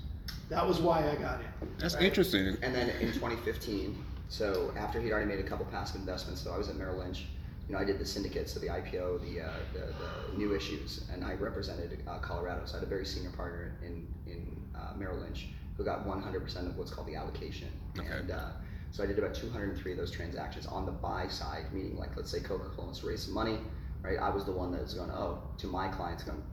That 0.50 0.68
was 0.68 0.80
why 0.80 1.10
I 1.10 1.16
got 1.16 1.40
in. 1.40 1.70
That's 1.78 1.96
right? 1.96 2.04
interesting. 2.04 2.58
And 2.62 2.76
then 2.76 2.90
in 3.02 3.14
2015, 3.14 4.04
so 4.30 4.74
after 4.78 5.00
he'd 5.00 5.12
already 5.12 5.28
made 5.28 5.40
a 5.40 5.48
couple 5.48 5.66
passive 5.66 6.02
investments, 6.02 6.42
so 6.42 6.52
I 6.52 6.58
was 6.58 6.70
at 6.70 6.76
Merrill 6.76 6.98
Lynch. 6.98 7.26
You 7.68 7.76
know, 7.76 7.82
I 7.82 7.86
did 7.86 8.00
the 8.00 8.06
syndicates, 8.06 8.54
so 8.54 8.60
the 8.60 8.68
IPO, 8.68 9.22
the, 9.22 9.42
uh, 9.42 9.54
the, 9.74 9.80
the 9.80 10.38
new 10.38 10.56
issues, 10.56 11.06
and 11.14 11.24
I 11.24 11.36
represented 11.36 12.02
uh, 12.08 12.18
Colorado. 12.18 12.62
So 12.66 12.78
I 12.78 12.80
had 12.80 12.88
a 12.88 12.90
very 12.90 13.06
senior 13.06 13.30
partner 13.32 13.74
in 13.86 14.08
in 14.26 14.60
uh, 14.76 14.98
Merrill 14.98 15.20
Lynch 15.20 15.50
who 15.80 15.86
got 15.86 16.06
100% 16.06 16.68
of 16.68 16.78
what's 16.78 16.92
called 16.92 17.08
the 17.08 17.16
allocation. 17.16 17.70
Okay. 17.98 18.06
And 18.10 18.32
uh, 18.32 18.50
so 18.92 19.02
I 19.02 19.06
did 19.06 19.18
about 19.18 19.34
203 19.34 19.94
of 19.94 19.98
those 19.98 20.12
transactions 20.12 20.68
on 20.68 20.86
the 20.86 20.92
buy 20.92 21.28
side, 21.30 21.72
meaning 21.72 21.98
like 21.98 22.18
let's 22.18 22.30
say 22.30 22.42
Coca-Cola 22.42 22.88
wants 22.88 23.00
to 23.00 23.08
raise 23.08 23.24
some 23.24 23.34
money, 23.34 23.58
right? 24.04 24.20
I 24.20 24.30
was 24.30 24.44
the 24.44 24.52
one 24.52 24.74
that 24.74 24.82
was 24.82 24.94
going, 24.94 25.10
oh, 25.10 25.42
to 25.60 25.68
my 25.68 25.88
clients, 25.88 26.24
going, 26.24 26.44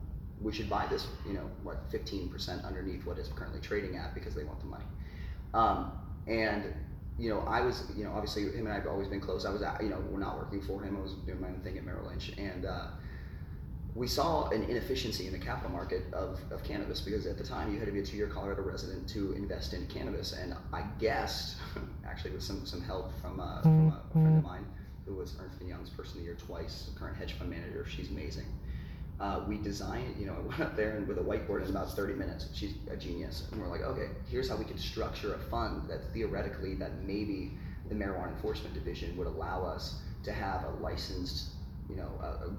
we 0.41 0.53
should 0.53 0.71
buy 0.71 0.87
this, 0.87 1.09
you 1.27 1.33
know, 1.33 1.51
what 1.65 1.91
15% 1.91 2.65
underneath 2.65 3.05
what 3.05 3.19
it's 3.19 3.29
currently 3.31 3.61
trading 3.61 3.97
at 3.97 4.15
because 4.15 4.37
they 4.37 4.45
want 4.45 4.61
the 4.61 4.67
money. 4.67 4.85
Um, 5.55 5.91
and 6.29 6.73
you 7.19 7.31
know, 7.31 7.41
I 7.41 7.63
was, 7.63 7.83
you 7.97 8.05
know, 8.05 8.13
obviously 8.13 8.43
him 8.43 8.67
and 8.67 8.69
I 8.69 8.75
have 8.75 8.87
always 8.87 9.09
been 9.09 9.21
close. 9.21 9.45
I 9.45 9.51
was, 9.51 9.63
at, 9.63 9.83
you 9.83 9.89
know, 9.89 9.99
we're 10.09 10.21
not 10.21 10.37
working 10.37 10.61
for 10.61 10.83
him. 10.83 10.97
I 10.97 11.01
was 11.01 11.15
doing 11.25 11.41
my 11.41 11.49
own 11.49 11.61
thing 11.63 11.79
at 11.79 11.85
Merrill 11.85 12.07
Lynch, 12.07 12.31
and 12.37 12.67
uh, 12.67 12.89
we 13.97 14.07
saw 14.07 14.49
an 14.51 14.63
inefficiency 14.65 15.27
in 15.27 15.33
the 15.33 15.39
capital 15.39 15.71
market 15.71 16.03
of, 16.13 16.39
of 16.51 16.63
cannabis 16.63 17.01
because 17.01 17.25
at 17.25 17.39
the 17.39 17.45
time 17.45 17.73
you 17.73 17.79
had 17.79 17.87
to 17.87 17.93
be 17.93 18.01
a 18.01 18.05
two-year 18.05 18.27
Colorado 18.27 18.63
resident 18.63 19.09
to 19.09 19.33
invest 19.33 19.73
in 19.73 19.87
cannabis. 19.87 20.33
And 20.33 20.55
I 20.73 20.83
guessed, 20.99 21.57
actually 22.07 22.33
with 22.33 22.43
some 22.43 22.67
some 22.67 22.83
help 22.83 23.11
from, 23.23 23.41
uh, 23.41 23.63
from 23.63 23.89
a, 23.89 24.03
a 24.11 24.13
friend 24.13 24.39
of 24.39 24.45
mine 24.45 24.67
who 25.07 25.15
was 25.15 25.35
Ernst 25.41 25.63
Young's 25.63 25.89
Person 25.89 26.15
of 26.15 26.19
the 26.19 26.25
Year 26.25 26.37
twice, 26.37 26.91
current 26.99 27.17
hedge 27.17 27.33
fund 27.35 27.51
manager. 27.51 27.87
She's 27.89 28.11
amazing. 28.11 28.47
Uh, 29.19 29.41
we 29.49 29.57
designed, 29.57 30.15
you 30.19 30.27
know, 30.27 30.37
I 30.45 30.47
went 30.47 30.61
up 30.61 30.77
there 30.77 30.97
and 30.97 31.09
with 31.09 31.17
a 31.17 31.23
whiteboard 31.23 31.65
in 31.65 31.71
about 31.71 31.91
30 31.91 32.15
minutes. 32.15 32.49
She's 32.53 32.75
a 32.91 32.97
genius. 32.97 33.49
And 33.51 33.63
we're 33.63 33.69
like, 33.69 33.83
okay, 33.83 34.09
here's 34.29 34.49
how 34.49 34.57
we 34.57 34.67
can 34.67 34.77
structure 34.77 35.35
a 35.35 35.39
fund 35.39 35.89
that 35.89 36.13
theoretically 36.13 36.75
that 36.75 37.03
maybe 37.05 37.53
the 37.89 37.95
marijuana 37.95 38.33
enforcement 38.33 38.75
division 38.75 39.17
would 39.17 39.27
allow 39.27 39.65
us 39.65 40.01
to 40.25 40.33
have 40.33 40.65
a 40.65 40.71
licensed, 40.83 41.53
you 41.89 41.97
know, 41.97 42.11
a, 42.21 42.27
a 42.27 42.57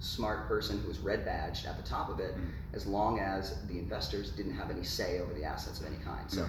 smart 0.00 0.46
person 0.48 0.78
who 0.78 0.88
was 0.88 0.98
red 0.98 1.24
badged 1.24 1.66
at 1.66 1.76
the 1.76 1.82
top 1.82 2.08
of 2.08 2.20
it, 2.20 2.36
Mm. 2.36 2.50
as 2.74 2.86
long 2.86 3.18
as 3.18 3.62
the 3.66 3.78
investors 3.78 4.30
didn't 4.30 4.54
have 4.54 4.70
any 4.70 4.84
say 4.84 5.20
over 5.20 5.32
the 5.32 5.44
assets 5.44 5.80
of 5.80 5.86
any 5.86 5.96
kind. 5.96 6.30
So 6.30 6.46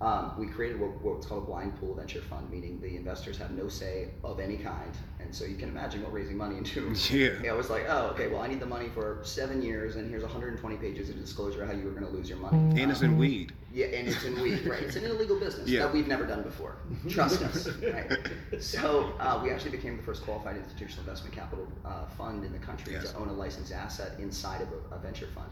um, 0.00 0.32
we 0.38 0.46
created 0.46 0.80
what, 0.80 0.90
what's 1.02 1.26
called 1.26 1.42
a 1.42 1.46
blind 1.46 1.78
pool 1.78 1.94
venture 1.94 2.22
fund, 2.22 2.50
meaning 2.50 2.80
the 2.80 2.96
investors 2.96 3.36
have 3.36 3.50
no 3.50 3.68
say 3.68 4.08
of 4.24 4.40
any 4.40 4.56
kind. 4.56 4.92
And 5.20 5.34
so 5.34 5.44
you 5.44 5.56
can 5.56 5.68
imagine 5.68 6.02
what 6.02 6.12
raising 6.12 6.38
money 6.38 6.56
into. 6.56 6.94
Yeah. 7.10 7.32
You 7.32 7.38
know, 7.42 7.54
it 7.54 7.56
was 7.56 7.68
like, 7.68 7.84
oh, 7.88 8.06
okay, 8.14 8.28
well, 8.28 8.40
I 8.40 8.46
need 8.46 8.60
the 8.60 8.66
money 8.66 8.88
for 8.88 9.20
seven 9.24 9.60
years, 9.60 9.96
and 9.96 10.08
here's 10.08 10.22
120 10.22 10.76
pages 10.76 11.10
of 11.10 11.18
disclosure 11.20 11.66
how 11.66 11.72
you 11.72 11.84
were 11.84 11.90
going 11.90 12.06
to 12.06 12.10
lose 12.12 12.28
your 12.30 12.38
money. 12.38 12.80
And 12.80 12.90
it's 12.90 13.02
in 13.02 13.18
weed. 13.18 13.52
Yeah, 13.72 13.86
and 13.86 14.08
it's 14.08 14.24
in 14.24 14.40
weed, 14.40 14.64
right? 14.66 14.82
It's 14.82 14.96
an 14.96 15.04
illegal 15.04 15.38
business 15.38 15.68
Yeah. 15.68 15.80
that 15.80 15.92
we've 15.92 16.08
never 16.08 16.24
done 16.26 16.42
before. 16.42 16.76
Trust 17.08 17.42
us, 17.42 17.68
right? 17.82 18.10
So 18.60 19.12
uh, 19.20 19.38
we 19.42 19.50
actually 19.50 19.72
became 19.72 19.96
the 19.98 20.02
first 20.02 20.24
qualified 20.24 20.56
institutional 20.56 21.00
investment 21.04 21.34
capital 21.34 21.68
uh, 21.84 22.06
fund 22.06 22.44
in 22.44 22.52
the 22.52 22.58
country 22.58 22.94
Yes. 22.94 23.12
to 23.12 23.18
own 23.18 23.28
a 23.28 23.32
licensed 23.32 23.72
asset 23.72 24.18
inside 24.18 24.62
of 24.62 24.68
a, 24.90 24.94
a 24.96 24.98
venture 24.98 25.28
fund, 25.34 25.50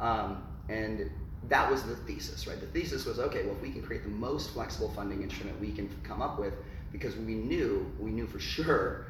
um, 0.00 0.42
and 0.68 1.10
that 1.48 1.70
was 1.70 1.82
the 1.82 1.96
thesis, 1.96 2.46
right? 2.46 2.60
The 2.60 2.66
thesis 2.66 3.04
was 3.04 3.18
okay. 3.18 3.44
Well, 3.44 3.54
if 3.54 3.62
we 3.62 3.70
can 3.70 3.82
create 3.82 4.04
the 4.04 4.10
most 4.10 4.50
flexible 4.50 4.90
funding 4.90 5.22
instrument 5.22 5.60
we 5.60 5.72
can 5.72 5.88
come 6.02 6.22
up 6.22 6.38
with, 6.38 6.54
because 6.92 7.16
we 7.16 7.34
knew 7.34 7.90
we 7.98 8.10
knew 8.10 8.26
for 8.26 8.38
sure 8.38 9.06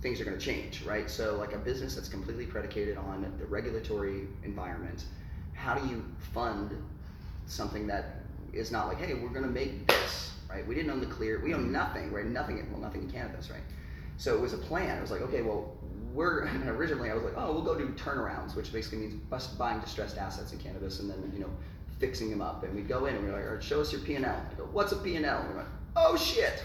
things 0.00 0.20
are 0.20 0.24
going 0.24 0.38
to 0.38 0.44
change, 0.44 0.82
right? 0.82 1.10
So, 1.10 1.36
like 1.36 1.52
a 1.52 1.58
business 1.58 1.94
that's 1.94 2.08
completely 2.08 2.46
predicated 2.46 2.96
on 2.96 3.30
the 3.38 3.46
regulatory 3.46 4.28
environment, 4.44 5.04
how 5.52 5.74
do 5.74 5.86
you 5.88 6.02
fund 6.32 6.70
something 7.46 7.86
that 7.88 8.20
is 8.52 8.70
not 8.70 8.88
like, 8.88 8.98
hey, 8.98 9.14
we're 9.14 9.28
going 9.28 9.44
to 9.44 9.50
make 9.50 9.86
this, 9.86 10.32
right? 10.48 10.66
We 10.66 10.74
didn't 10.74 10.90
own 10.90 11.00
the 11.00 11.06
clear, 11.06 11.40
we 11.42 11.54
own 11.54 11.70
nothing, 11.70 12.10
right? 12.10 12.26
Nothing, 12.26 12.66
well, 12.70 12.80
nothing 12.80 13.02
in 13.02 13.10
cannabis, 13.10 13.50
right? 13.50 13.60
So 14.16 14.34
it 14.34 14.40
was 14.40 14.52
a 14.52 14.58
plan. 14.58 14.98
It 14.98 15.00
was 15.00 15.10
like, 15.10 15.22
okay, 15.22 15.42
well, 15.42 15.72
we're 16.12 16.48
originally 16.66 17.10
I 17.10 17.14
was 17.14 17.24
like, 17.24 17.34
oh, 17.36 17.52
we'll 17.52 17.62
go 17.62 17.76
do 17.76 17.88
turnarounds, 17.88 18.56
which 18.56 18.72
basically 18.72 18.98
means 18.98 19.14
buying 19.58 19.80
distressed 19.80 20.18
assets 20.18 20.52
in 20.52 20.58
cannabis 20.58 21.00
and 21.00 21.10
then 21.10 21.30
you 21.34 21.40
know 21.40 21.50
fixing 21.98 22.30
them 22.30 22.40
up. 22.40 22.64
And 22.64 22.74
we'd 22.74 22.88
go 22.88 23.06
in 23.06 23.14
and 23.14 23.24
we're 23.24 23.52
like, 23.52 23.62
show 23.62 23.80
us 23.80 23.92
your 23.92 24.00
P 24.00 24.14
and 24.14 24.24
L. 24.24 24.40
Go, 24.56 24.64
what's 24.72 24.92
a 24.92 24.96
P 24.96 25.16
and 25.16 25.26
L? 25.26 25.40
And 25.40 25.50
we're 25.50 25.56
like, 25.56 25.70
oh 25.96 26.16
shit. 26.16 26.62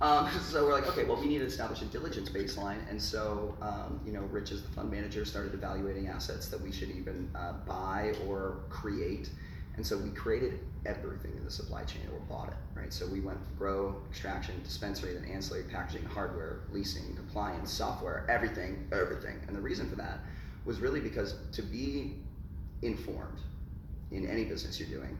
Um, 0.00 0.28
so 0.42 0.66
we're 0.66 0.72
like, 0.72 0.86
okay, 0.88 1.04
well, 1.04 1.20
we 1.20 1.26
need 1.26 1.38
to 1.38 1.46
establish 1.46 1.82
a 1.82 1.86
diligence 1.86 2.28
baseline, 2.28 2.78
and 2.90 3.00
so 3.00 3.56
um, 3.62 4.00
you 4.04 4.12
know, 4.12 4.20
Rich 4.20 4.52
as 4.52 4.62
the 4.62 4.68
fund 4.68 4.90
manager 4.90 5.24
started 5.24 5.54
evaluating 5.54 6.08
assets 6.08 6.48
that 6.48 6.60
we 6.60 6.72
should 6.72 6.90
even 6.90 7.30
uh, 7.34 7.54
buy 7.66 8.14
or 8.26 8.58
create, 8.68 9.30
and 9.76 9.86
so 9.86 9.98
we 9.98 10.10
created 10.10 10.58
everything 10.86 11.32
in 11.36 11.44
the 11.44 11.50
supply 11.50 11.84
chain 11.84 12.02
or 12.12 12.18
bought 12.20 12.48
it, 12.48 12.56
right? 12.74 12.92
So 12.92 13.06
we 13.06 13.20
went 13.20 13.38
grow, 13.58 13.96
extraction, 14.10 14.54
dispensary, 14.62 15.14
then 15.14 15.24
ancillary 15.30 15.64
packaging, 15.64 16.04
hardware, 16.04 16.60
leasing, 16.72 17.14
compliance, 17.14 17.72
software, 17.72 18.24
everything, 18.28 18.86
everything. 18.92 19.36
And 19.46 19.56
the 19.56 19.60
reason 19.60 19.88
for 19.88 19.96
that 19.96 20.20
was 20.64 20.80
really 20.80 21.00
because 21.00 21.34
to 21.52 21.62
be 21.62 22.14
informed 22.82 23.40
in 24.10 24.26
any 24.26 24.44
business 24.44 24.80
you're 24.80 24.88
doing, 24.88 25.16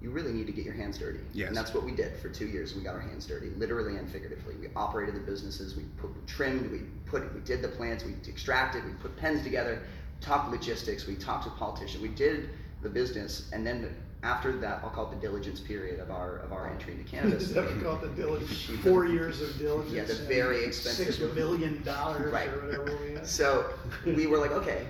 you 0.00 0.10
really 0.10 0.32
need 0.32 0.46
to 0.46 0.52
get 0.52 0.64
your 0.64 0.74
hands 0.74 0.98
dirty. 0.98 1.20
Yes. 1.32 1.48
And 1.48 1.56
that's 1.56 1.74
what 1.74 1.82
we 1.82 1.90
did 1.90 2.16
for 2.18 2.28
two 2.28 2.46
years. 2.46 2.76
We 2.76 2.82
got 2.82 2.94
our 2.94 3.00
hands 3.00 3.26
dirty, 3.26 3.48
literally 3.56 3.96
and 3.96 4.08
figuratively. 4.08 4.54
We 4.60 4.68
operated 4.76 5.16
the 5.16 5.20
businesses, 5.20 5.74
we, 5.74 5.84
put, 5.96 6.14
we 6.14 6.20
trimmed, 6.26 6.70
we 6.70 6.82
put, 7.06 7.34
we 7.34 7.40
did 7.40 7.62
the 7.62 7.68
plants, 7.68 8.04
we 8.04 8.12
extracted, 8.28 8.84
we 8.84 8.92
put 8.92 9.16
pens 9.16 9.42
together, 9.42 9.82
talked 10.20 10.50
logistics, 10.50 11.06
we 11.06 11.16
talked 11.16 11.44
to 11.44 11.50
politicians, 11.50 12.02
we 12.02 12.10
did 12.10 12.50
the 12.86 12.92
business, 12.94 13.48
and 13.52 13.66
then 13.66 13.94
after 14.22 14.52
that, 14.58 14.80
I'll 14.82 14.90
call 14.90 15.10
it 15.10 15.14
the 15.14 15.20
diligence 15.20 15.60
period 15.60 16.00
of 16.00 16.10
our 16.10 16.38
of 16.38 16.52
our 16.52 16.70
entry 16.70 16.92
into 16.94 17.04
cannabis. 17.04 17.44
Is 17.44 17.54
that 17.54 17.72
we 17.74 17.80
call 17.82 17.96
it, 17.96 18.02
the 18.02 18.22
diligence? 18.22 18.64
Four 18.82 19.06
years 19.06 19.40
of 19.42 19.56
diligence. 19.58 19.92
Yeah, 19.94 20.04
the 20.04 20.14
very 20.14 20.64
expensive 20.64 21.14
Six 21.14 21.34
million 21.34 21.82
dollars 21.82 22.32
Right. 22.32 22.48
or 22.48 22.66
whatever 22.66 22.98
we 23.04 23.14
had. 23.14 23.26
So 23.26 23.70
we 24.04 24.26
were 24.26 24.38
like, 24.38 24.52
okay, 24.52 24.86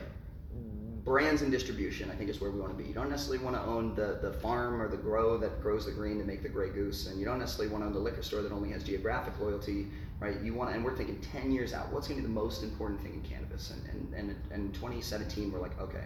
brands 1.04 1.42
and 1.42 1.50
distribution, 1.52 2.10
I 2.10 2.14
think 2.16 2.30
is 2.30 2.40
where 2.40 2.50
we 2.50 2.58
want 2.60 2.76
to 2.76 2.82
be. 2.82 2.88
You 2.88 2.94
don't 2.94 3.10
necessarily 3.10 3.42
want 3.44 3.56
to 3.56 3.62
own 3.62 3.94
the, 3.94 4.18
the 4.20 4.32
farm 4.32 4.82
or 4.82 4.88
the 4.88 4.96
grow 4.96 5.38
that 5.38 5.62
grows 5.62 5.86
the 5.86 5.92
green 5.92 6.18
to 6.18 6.24
make 6.24 6.42
the 6.42 6.48
Grey 6.48 6.68
Goose, 6.70 7.06
and 7.06 7.18
you 7.18 7.24
don't 7.24 7.38
necessarily 7.38 7.72
want 7.72 7.84
to 7.84 7.88
own 7.88 7.92
the 7.94 8.00
liquor 8.00 8.22
store 8.22 8.42
that 8.42 8.52
only 8.52 8.70
has 8.70 8.82
geographic 8.82 9.38
loyalty, 9.38 9.86
right? 10.18 10.40
You 10.42 10.54
want, 10.54 10.74
and 10.74 10.84
we're 10.84 10.96
thinking 10.96 11.20
10 11.32 11.52
years 11.52 11.72
out, 11.72 11.92
what's 11.92 12.08
going 12.08 12.20
to 12.20 12.26
be 12.26 12.32
the 12.32 12.40
most 12.40 12.62
important 12.64 13.00
thing 13.02 13.14
in 13.14 13.22
cannabis? 13.22 13.70
And 13.70 13.82
and 13.90 14.14
and, 14.14 14.36
and 14.50 14.66
in 14.66 14.72
2017, 14.72 15.52
we're 15.52 15.60
like, 15.60 15.80
okay, 15.80 16.04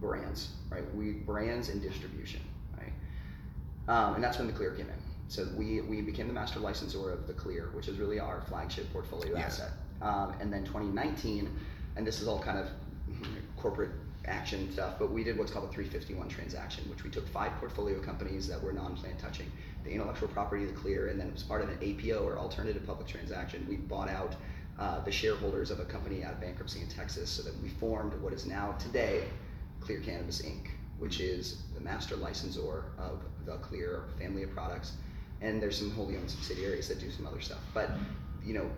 brands, 0.00 0.52
right? 0.70 0.82
We 0.94 1.12
brands 1.12 1.68
and 1.68 1.80
distribution, 1.82 2.40
right? 2.76 2.92
Um, 3.88 4.14
and 4.14 4.24
that's 4.24 4.38
when 4.38 4.46
the 4.46 4.52
Clear 4.52 4.70
came 4.72 4.86
in. 4.86 4.94
So 5.28 5.46
we, 5.56 5.80
we 5.82 6.00
became 6.00 6.26
the 6.26 6.34
master 6.34 6.58
licensor 6.58 7.12
of 7.12 7.26
the 7.26 7.32
Clear, 7.32 7.70
which 7.72 7.88
is 7.88 7.98
really 7.98 8.18
our 8.18 8.40
flagship 8.42 8.92
portfolio 8.92 9.36
Yes. 9.36 9.60
asset. 9.60 9.72
Um, 10.02 10.34
and 10.40 10.52
then 10.52 10.64
2019, 10.64 11.50
and 11.96 12.06
this 12.06 12.20
is 12.20 12.26
all 12.26 12.40
kind 12.40 12.58
of 12.58 12.68
corporate 13.56 13.90
action 14.26 14.72
stuff, 14.72 14.94
but 14.98 15.12
we 15.12 15.24
did 15.24 15.38
what's 15.38 15.50
called 15.50 15.68
a 15.68 15.72
351 15.72 16.28
transaction, 16.28 16.88
which 16.90 17.04
we 17.04 17.10
took 17.10 17.28
five 17.28 17.52
portfolio 17.58 18.00
companies 18.00 18.48
that 18.48 18.62
were 18.62 18.72
non-plant 18.72 19.18
touching, 19.18 19.46
the 19.84 19.90
intellectual 19.90 20.28
property 20.28 20.64
of 20.64 20.70
the 20.70 20.76
Clear, 20.76 21.08
and 21.08 21.20
then 21.20 21.28
it 21.28 21.32
was 21.32 21.42
part 21.42 21.62
of 21.62 21.68
an 21.68 21.78
APO 21.82 22.24
or 22.24 22.38
alternative 22.38 22.86
public 22.86 23.06
transaction. 23.06 23.64
We 23.68 23.76
bought 23.76 24.08
out 24.08 24.36
uh, 24.78 25.00
the 25.04 25.12
shareholders 25.12 25.70
of 25.70 25.80
a 25.80 25.84
company 25.84 26.24
out 26.24 26.32
of 26.32 26.40
bankruptcy 26.40 26.80
in 26.80 26.88
Texas, 26.88 27.30
so 27.30 27.42
that 27.42 27.60
we 27.62 27.68
formed 27.68 28.14
what 28.20 28.32
is 28.32 28.46
now 28.46 28.72
today 28.78 29.24
Clear 29.80 30.00
Cannabis 30.00 30.42
Inc., 30.42 30.68
which 30.98 31.20
is 31.20 31.62
the 31.74 31.80
master 31.80 32.16
licensor 32.16 32.84
of 32.98 33.22
the 33.46 33.56
Clear 33.56 34.04
family 34.18 34.42
of 34.42 34.50
products. 34.52 34.92
And 35.40 35.62
there's 35.62 35.78
some 35.78 35.90
wholly 35.92 36.16
owned 36.16 36.30
subsidiaries 36.30 36.88
that 36.88 37.00
do 37.00 37.10
some 37.10 37.26
other 37.26 37.40
stuff. 37.40 37.60
But, 37.72 37.90
you 38.44 38.52
know, 38.52 38.70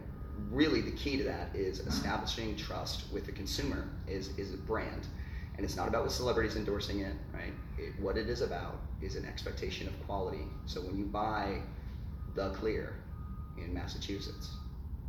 really 0.51 0.81
the 0.81 0.93
key 0.93 1.17
to 1.17 1.25
that 1.25 1.55
is 1.55 1.81
establishing 1.81 2.57
trust 2.57 3.13
with 3.13 3.27
the 3.27 3.33
consumer 3.33 3.89
is, 4.07 4.29
is 4.39 4.55
a 4.55 4.59
brand. 4.59 5.07
And 5.57 5.65
it's 5.65 5.77
not 5.77 5.89
about 5.89 6.05
the 6.05 6.11
celebrities 6.11 6.57
endorsing 6.57 7.01
it, 7.01 7.15
right? 7.35 7.53
It, 7.79 7.93
what 8.01 8.17
it 8.17 8.29
is 8.29 8.41
about 8.41 8.77
is 9.03 9.17
an 9.17 9.25
expectation 9.27 9.89
of 9.89 10.07
quality. 10.07 10.47
So 10.67 10.81
when 10.81 10.97
you 10.97 11.05
buy 11.05 11.59
the 12.35 12.51
Clear 12.51 12.95
in 13.59 13.75
Massachusetts, 13.75 14.51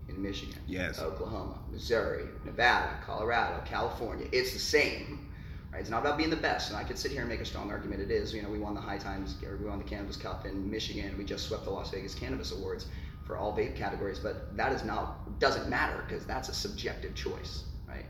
in 0.10 0.22
Michigan, 0.22 0.60
Yes. 0.68 1.00
Oklahoma, 1.00 1.60
Missouri, 1.72 2.26
Nevada, 2.44 2.98
Colorado, 3.06 3.64
California, 3.66 4.28
it's 4.32 4.52
the 4.54 4.60
same. 4.60 5.30
Right? 5.74 5.82
It's 5.82 5.90
not 5.90 6.02
about 6.02 6.18
being 6.18 6.30
the 6.30 6.36
best. 6.36 6.70
And 6.70 6.78
I 6.78 6.84
could 6.84 7.00
sit 7.00 7.12
here 7.12 7.22
and 7.22 7.30
make 7.30 7.42
a 7.42 7.46
strong 7.46 7.72
argument 7.72 8.00
it 8.02 8.12
is. 8.12 8.32
You 8.32 8.44
know, 8.44 8.50
we 8.50 8.60
won 8.60 8.76
the 8.76 8.82
High 8.82 9.00
Times, 9.00 9.38
or 9.44 9.58
we 9.58 9.66
won 9.66 9.80
the 9.80 9.84
Cannabis 9.84 10.18
Cup 10.18 10.46
in 10.46 10.70
Michigan. 10.70 11.16
We 11.18 11.24
just 11.24 11.48
swept 11.48 11.64
the 11.64 11.72
Las 11.72 11.90
Vegas 11.90 12.14
Cannabis 12.14 12.52
Awards 12.52 12.86
for 13.26 13.38
all 13.38 13.58
vape 13.58 13.76
categories. 13.76 14.20
But 14.20 14.56
that 14.56 14.72
is 14.72 14.84
not 14.84 15.40
doesn't 15.40 15.68
matter 15.68 16.04
because 16.08 16.26
that's 16.26 16.50
a 16.50 16.54
subjective 16.54 17.16
choice, 17.16 17.64
right? 17.88 18.06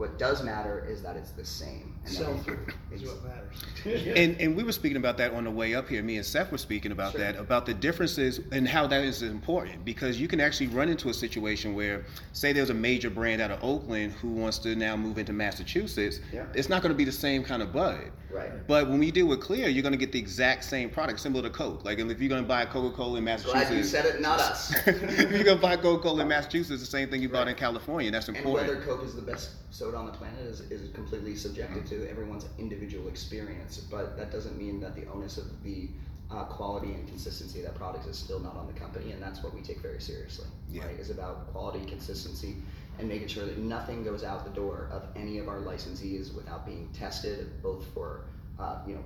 What 0.00 0.18
does 0.18 0.42
matter 0.42 0.86
is 0.88 1.02
that 1.02 1.14
it's 1.14 1.32
the 1.32 1.44
same. 1.44 1.94
And 2.06 2.16
that 2.16 2.30
it's- 2.30 2.74
is 2.90 3.02
what 3.02 3.22
matters. 3.22 3.36
And 4.16 4.40
and 4.40 4.56
we 4.56 4.62
were 4.62 4.72
speaking 4.72 4.96
about 4.96 5.18
that 5.18 5.34
on 5.34 5.44
the 5.44 5.50
way 5.50 5.74
up 5.74 5.90
here. 5.90 6.02
Me 6.02 6.16
and 6.16 6.24
Seth 6.24 6.50
were 6.50 6.56
speaking 6.56 6.90
about 6.90 7.12
Sure. 7.12 7.20
that, 7.20 7.36
about 7.36 7.66
the 7.66 7.74
differences 7.74 8.40
and 8.50 8.66
how 8.66 8.86
that 8.86 9.04
is 9.04 9.22
important 9.22 9.84
because 9.84 10.18
you 10.18 10.26
can 10.26 10.40
actually 10.40 10.68
run 10.68 10.88
into 10.88 11.10
a 11.10 11.14
situation 11.14 11.74
where, 11.74 12.06
say, 12.32 12.54
there's 12.54 12.70
a 12.70 12.74
major 12.74 13.10
brand 13.10 13.42
out 13.42 13.50
of 13.50 13.62
Oakland 13.62 14.12
who 14.14 14.28
wants 14.28 14.56
to 14.60 14.74
now 14.74 14.96
move 14.96 15.18
into 15.18 15.34
Massachusetts. 15.34 16.20
Yeah. 16.32 16.46
It's 16.54 16.70
not 16.70 16.80
going 16.80 16.92
to 16.92 16.96
be 16.96 17.04
the 17.04 17.12
same 17.12 17.44
kind 17.44 17.60
of 17.60 17.70
bud. 17.70 18.10
Right. 18.32 18.66
But 18.66 18.88
when 18.88 19.00
we 19.00 19.10
deal 19.10 19.26
with 19.26 19.40
Clear, 19.40 19.68
you're 19.68 19.82
going 19.82 19.92
to 19.92 19.98
get 19.98 20.12
the 20.12 20.18
exact 20.18 20.64
same 20.64 20.88
product, 20.88 21.20
similar 21.20 21.42
to 21.42 21.50
Coke. 21.50 21.84
Like 21.84 21.98
if 21.98 22.20
you're 22.20 22.28
going 22.28 22.42
to 22.42 22.48
buy 22.48 22.64
Coca 22.64 22.96
Cola 22.96 23.18
in 23.18 23.24
Massachusetts, 23.24 23.68
Glad 23.68 23.76
you 23.76 23.84
said 23.84 24.06
it, 24.06 24.20
not 24.22 24.40
us. 24.40 24.72
if 24.86 25.30
you're 25.30 25.44
going 25.44 25.56
to 25.58 25.62
buy 25.62 25.76
Coca 25.76 26.02
Cola 26.02 26.22
in 26.22 26.28
Massachusetts, 26.28 26.80
the 26.80 26.86
same 26.86 27.10
thing 27.10 27.20
you 27.20 27.28
bought 27.28 27.48
in 27.48 27.54
California. 27.56 28.10
That's 28.10 28.28
important. 28.28 28.68
And 28.68 28.76
important. 28.78 28.86
whether 28.86 28.98
Coke 28.98 29.06
is 29.06 29.14
the 29.14 29.22
best 29.22 29.50
soda 29.70 29.89
on 29.94 30.06
the 30.06 30.12
planet 30.12 30.40
is, 30.40 30.60
is 30.62 30.90
completely 30.92 31.36
subjective 31.36 31.86
to 31.88 32.08
everyone's 32.10 32.46
individual 32.58 33.08
experience. 33.08 33.78
But 33.78 34.16
that 34.16 34.30
doesn't 34.30 34.56
mean 34.58 34.80
that 34.80 34.94
the 34.94 35.06
onus 35.06 35.38
of 35.38 35.62
the 35.62 35.88
uh, 36.30 36.44
quality 36.44 36.92
and 36.92 37.06
consistency 37.08 37.58
of 37.60 37.66
that 37.66 37.74
product 37.74 38.06
is 38.06 38.16
still 38.16 38.40
not 38.40 38.56
on 38.56 38.66
the 38.66 38.78
company, 38.78 39.12
and 39.12 39.22
that's 39.22 39.42
what 39.42 39.54
we 39.54 39.60
take 39.62 39.78
very 39.80 40.00
seriously. 40.00 40.46
Yeah. 40.70 40.86
Right? 40.86 40.98
Is 40.98 41.10
about 41.10 41.52
quality, 41.52 41.84
consistency, 41.86 42.56
and 42.98 43.08
making 43.08 43.28
sure 43.28 43.44
that 43.44 43.58
nothing 43.58 44.04
goes 44.04 44.22
out 44.22 44.44
the 44.44 44.50
door 44.50 44.88
of 44.92 45.02
any 45.16 45.38
of 45.38 45.48
our 45.48 45.58
licensees 45.58 46.34
without 46.34 46.64
being 46.66 46.88
tested, 46.92 47.62
both 47.62 47.84
for 47.94 48.26
uh, 48.58 48.78
you 48.86 48.94
know 48.94 49.04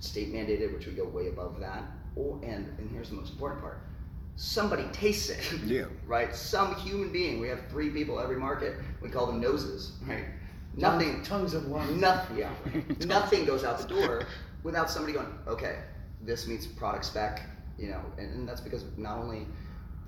state 0.00 0.32
mandated, 0.32 0.74
which 0.74 0.86
we 0.86 0.92
go 0.92 1.04
way 1.04 1.28
above 1.28 1.58
that, 1.60 1.84
or 2.16 2.38
and 2.42 2.66
and 2.78 2.90
here's 2.90 3.08
the 3.10 3.16
most 3.16 3.32
important 3.32 3.62
part. 3.62 3.80
Somebody 4.40 4.84
tastes 4.92 5.30
it 5.30 5.40
Yeah. 5.66 5.86
right? 6.06 6.32
Some 6.34 6.76
human 6.76 7.10
being. 7.10 7.40
We 7.40 7.48
have 7.48 7.58
three 7.68 7.90
people 7.90 8.20
every 8.20 8.36
market. 8.38 8.76
We 9.02 9.08
call 9.08 9.26
them 9.26 9.40
noses, 9.40 9.92
right? 10.06 10.24
Nothing, 10.76 11.24
Tongues 11.24 11.54
of 11.54 11.66
lungs. 11.66 11.90
nothing, 12.00 12.38
yeah. 12.38 12.50
nothing 13.06 13.44
goes 13.44 13.64
out 13.64 13.80
the 13.80 13.88
door 13.88 14.22
without 14.62 14.88
somebody 14.90 15.12
going, 15.12 15.26
okay, 15.48 15.80
this 16.22 16.46
meets 16.46 16.66
product 16.66 17.04
spec, 17.04 17.42
you 17.78 17.88
know, 17.88 18.00
and, 18.16 18.32
and 18.32 18.48
that's 18.48 18.60
because 18.60 18.84
not 18.96 19.18
only 19.18 19.44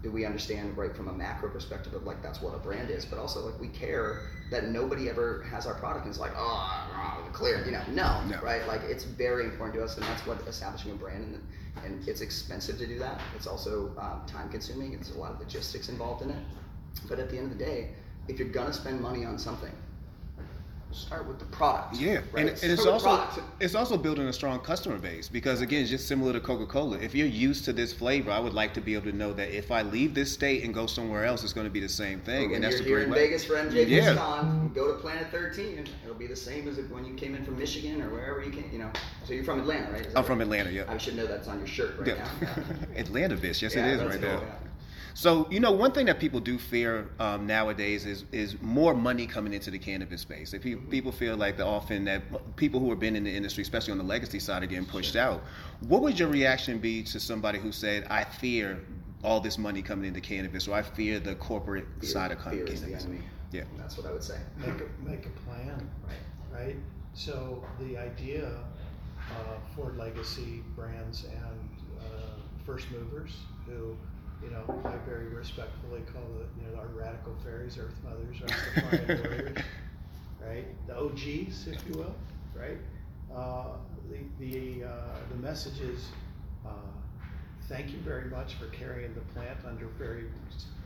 do 0.02 0.10
we 0.10 0.24
understand 0.24 0.76
right 0.78 0.96
from 0.96 1.08
a 1.08 1.12
macro 1.12 1.50
perspective 1.50 1.92
of 1.94 2.04
like 2.04 2.22
that's 2.22 2.40
what 2.40 2.54
a 2.54 2.58
brand 2.58 2.90
is, 2.90 3.04
but 3.04 3.18
also 3.18 3.44
like 3.44 3.60
we 3.60 3.68
care 3.68 4.22
that 4.50 4.68
nobody 4.68 5.08
ever 5.10 5.42
has 5.50 5.66
our 5.66 5.74
product 5.74 6.06
and 6.06 6.14
is 6.14 6.18
like, 6.18 6.32
oh, 6.36 6.88
oh, 6.96 7.28
clear, 7.32 7.64
you 7.66 7.72
know, 7.72 7.82
no, 7.90 8.22
No. 8.24 8.40
right? 8.42 8.66
Like 8.66 8.80
it's 8.84 9.04
very 9.04 9.44
important 9.44 9.74
to 9.78 9.84
us, 9.84 9.96
and 9.96 10.04
that's 10.06 10.26
what 10.26 10.40
establishing 10.48 10.92
a 10.92 10.94
brand 10.94 11.24
and 11.24 11.42
and 11.84 12.08
it's 12.08 12.20
expensive 12.20 12.78
to 12.78 12.86
do 12.86 12.98
that. 12.98 13.20
It's 13.36 13.46
also 13.46 13.90
um, 13.98 14.22
time 14.26 14.48
consuming. 14.50 14.92
It's 14.94 15.10
a 15.12 15.18
lot 15.18 15.32
of 15.32 15.38
logistics 15.38 15.88
involved 15.88 16.22
in 16.22 16.30
it. 16.30 16.42
But 17.08 17.18
at 17.20 17.30
the 17.30 17.36
end 17.38 17.52
of 17.52 17.58
the 17.58 17.64
day, 17.64 17.90
if 18.26 18.38
you're 18.38 18.48
gonna 18.48 18.72
spend 18.72 19.00
money 19.00 19.24
on 19.24 19.38
something, 19.38 19.72
start 20.92 21.26
with 21.26 21.38
the 21.38 21.44
product. 21.46 21.96
Yeah, 21.96 22.14
right? 22.14 22.24
and, 22.36 22.48
and 22.50 22.72
it's 22.72 22.86
also 22.86 23.16
product. 23.16 23.40
it's 23.60 23.74
also 23.74 23.96
building 23.96 24.26
a 24.26 24.32
strong 24.32 24.60
customer 24.60 24.98
base 24.98 25.28
because 25.28 25.60
again, 25.60 25.82
it's 25.82 25.90
just 25.90 26.08
similar 26.08 26.32
to 26.32 26.40
Coca 26.40 26.66
Cola. 26.66 26.98
If 26.98 27.14
you're 27.14 27.26
used 27.26 27.64
to 27.66 27.72
this 27.72 27.92
flavor, 27.92 28.30
I 28.30 28.38
would 28.40 28.54
like 28.54 28.74
to 28.74 28.80
be 28.80 28.94
able 28.94 29.10
to 29.10 29.16
know 29.16 29.32
that 29.34 29.56
if 29.56 29.70
I 29.70 29.82
leave 29.82 30.14
this 30.14 30.32
state 30.32 30.64
and 30.64 30.74
go 30.74 30.86
somewhere 30.86 31.24
else, 31.24 31.44
it's 31.44 31.52
going 31.52 31.66
to 31.66 31.70
be 31.72 31.80
the 31.80 31.88
same 31.88 32.20
thing, 32.20 32.54
and 32.54 32.64
that's 32.64 32.76
you're 32.80 32.82
a 32.82 32.88
here 32.88 33.00
in 33.02 33.10
way. 33.10 33.26
Vegas 33.26 33.44
for 33.44 33.54
MJ 33.54 33.88
Yeah. 33.88 34.14
BizCon, 34.14 34.74
go 34.74 34.88
to 34.94 34.98
Planet 35.00 35.28
13. 35.30 35.86
It'll 36.04 36.14
be 36.14 36.26
the 36.26 36.36
same 36.36 36.68
as 36.68 36.78
if 36.78 36.90
when 36.90 37.04
you 37.04 37.14
came 37.14 37.34
in 37.34 37.44
from 37.44 37.58
Michigan 37.58 38.02
or 38.02 38.10
wherever 38.10 38.42
you 38.42 38.50
came. 38.50 38.68
You 38.72 38.78
know, 38.78 38.90
so 39.24 39.32
you're 39.32 39.44
from 39.44 39.60
Atlanta, 39.60 39.92
right? 39.92 40.06
I'm 40.16 40.24
from? 40.24 40.40
Atlanta. 40.40 40.70
Yeah. 40.70 40.84
I 40.88 40.96
should 40.98 41.16
know 41.16 41.26
that's 41.26 41.48
on 41.48 41.58
your 41.58 41.66
shirt 41.66 41.98
right 41.98 42.08
Yeah. 42.08 42.28
now. 42.42 42.48
Atlanta 42.96 43.36
bitch. 43.36 43.62
Yes, 43.62 43.74
Yeah, 43.74 43.86
it 43.86 44.00
is 44.00 44.02
right 44.02 44.20
there. 44.20 44.40
Yeah. 45.10 45.14
So 45.14 45.46
you 45.50 45.60
know, 45.60 45.72
one 45.72 45.92
thing 45.92 46.06
that 46.06 46.18
people 46.18 46.40
do 46.40 46.58
fear 46.58 47.08
um, 47.18 47.46
nowadays 47.46 48.06
is 48.06 48.24
is 48.32 48.60
more 48.62 48.94
money 48.94 49.26
coming 49.26 49.52
into 49.52 49.70
the 49.70 49.78
cannabis 49.78 50.20
space. 50.22 50.52
If 50.54 50.62
people, 50.62 50.84
people 50.90 51.12
feel 51.12 51.36
like 51.36 51.56
the 51.56 51.66
often 51.66 52.04
that 52.06 52.22
people 52.56 52.80
who 52.80 52.90
have 52.90 53.00
been 53.00 53.16
in 53.16 53.24
the 53.24 53.34
industry, 53.34 53.62
especially 53.62 53.92
on 53.92 53.98
the 53.98 54.04
legacy 54.04 54.38
side, 54.40 54.62
are 54.62 54.66
getting 54.66 54.86
pushed 54.86 55.16
out. 55.16 55.42
What 55.88 56.02
would 56.02 56.18
your 56.18 56.28
reaction 56.28 56.78
be 56.78 57.02
to 57.04 57.20
somebody 57.20 57.58
who 57.58 57.72
said, 57.72 58.06
"I 58.10 58.24
fear 58.24 58.78
all 59.22 59.40
this 59.40 59.58
money 59.58 59.82
coming 59.82 60.06
into 60.08 60.20
cannabis," 60.20 60.66
or 60.68 60.74
"I 60.74 60.82
fear 60.82 61.20
the 61.20 61.34
corporate 61.34 61.86
Fear- 62.00 62.10
side 62.10 62.32
of 62.32 62.42
fear 62.42 62.64
is 62.64 62.80
the 62.80 62.86
cannabis"? 62.86 63.04
enemy. 63.04 63.22
Yeah. 63.52 63.64
That's 63.76 63.96
what 63.96 64.06
I 64.06 64.12
would 64.12 64.22
say. 64.22 64.38
Make 64.58 64.68
a, 64.80 65.08
make 65.10 65.26
a 65.26 65.30
plan, 65.44 65.90
Right. 66.06 66.66
right? 66.66 66.76
So 67.14 67.64
the 67.80 67.98
idea 67.98 68.48
uh, 69.32 69.56
for 69.74 69.92
legacy 69.98 70.62
brands 70.76 71.24
and 71.24 71.68
uh, 72.00 72.04
first 72.64 72.90
movers 72.92 73.32
who, 73.66 73.96
you 74.42 74.50
know, 74.50 74.64
I 74.84 74.96
very 75.08 75.26
respectfully 75.28 76.00
call 76.12 76.22
the, 76.38 76.46
you 76.62 76.70
know, 76.70 76.78
our 76.78 76.86
radical 76.88 77.34
fairies, 77.44 77.78
earth 77.78 77.94
mothers, 78.02 78.40
warriors, 78.82 79.58
right? 80.40 80.66
The 80.86 80.96
OGs, 80.98 81.68
if 81.68 81.78
you 81.88 81.94
will, 81.98 82.14
right? 82.54 82.78
Uh, 83.34 83.76
the 84.10 84.18
the 84.44 84.84
uh, 84.84 84.90
the 85.30 85.36
message 85.36 85.80
is, 85.80 86.08
uh, 86.66 86.70
thank 87.68 87.90
you 87.92 87.98
very 87.98 88.28
much 88.30 88.54
for 88.54 88.66
carrying 88.66 89.14
the 89.14 89.20
plant 89.32 89.58
under 89.66 89.86
very 89.98 90.24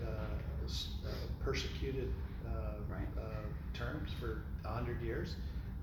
uh, 0.04 0.10
uh, 0.10 1.08
persecuted 1.42 2.12
uh, 2.46 2.50
Right. 2.88 3.08
uh, 3.18 3.76
terms 3.76 4.10
for 4.20 4.42
a 4.64 4.72
hundred 4.72 5.00
years. 5.00 5.36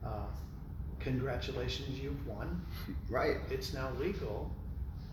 Uh, 0.05 0.25
congratulations, 0.99 1.99
you've 1.99 2.27
won. 2.27 2.61
Right. 3.09 3.37
It's 3.49 3.73
now 3.73 3.89
legal. 3.99 4.51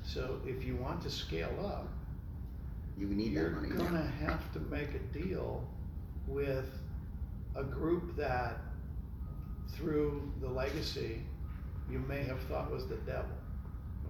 So 0.04 0.40
if 0.46 0.64
you 0.64 0.76
want 0.76 1.02
to 1.02 1.10
scale 1.10 1.54
up, 1.64 1.88
You 2.98 3.06
need 3.06 3.32
you're 3.32 3.50
that 3.50 3.62
money. 3.62 3.68
gonna 3.76 4.12
have 4.20 4.52
to 4.54 4.60
make 4.60 4.94
a 4.94 5.18
deal 5.18 5.64
with 6.26 6.68
a 7.54 7.62
group 7.62 8.16
that, 8.16 8.58
through 9.68 10.32
the 10.40 10.48
legacy, 10.48 11.22
you 11.90 12.00
may 12.00 12.22
have 12.24 12.40
thought 12.42 12.70
was 12.70 12.86
the 12.88 12.96
devil, 12.96 13.36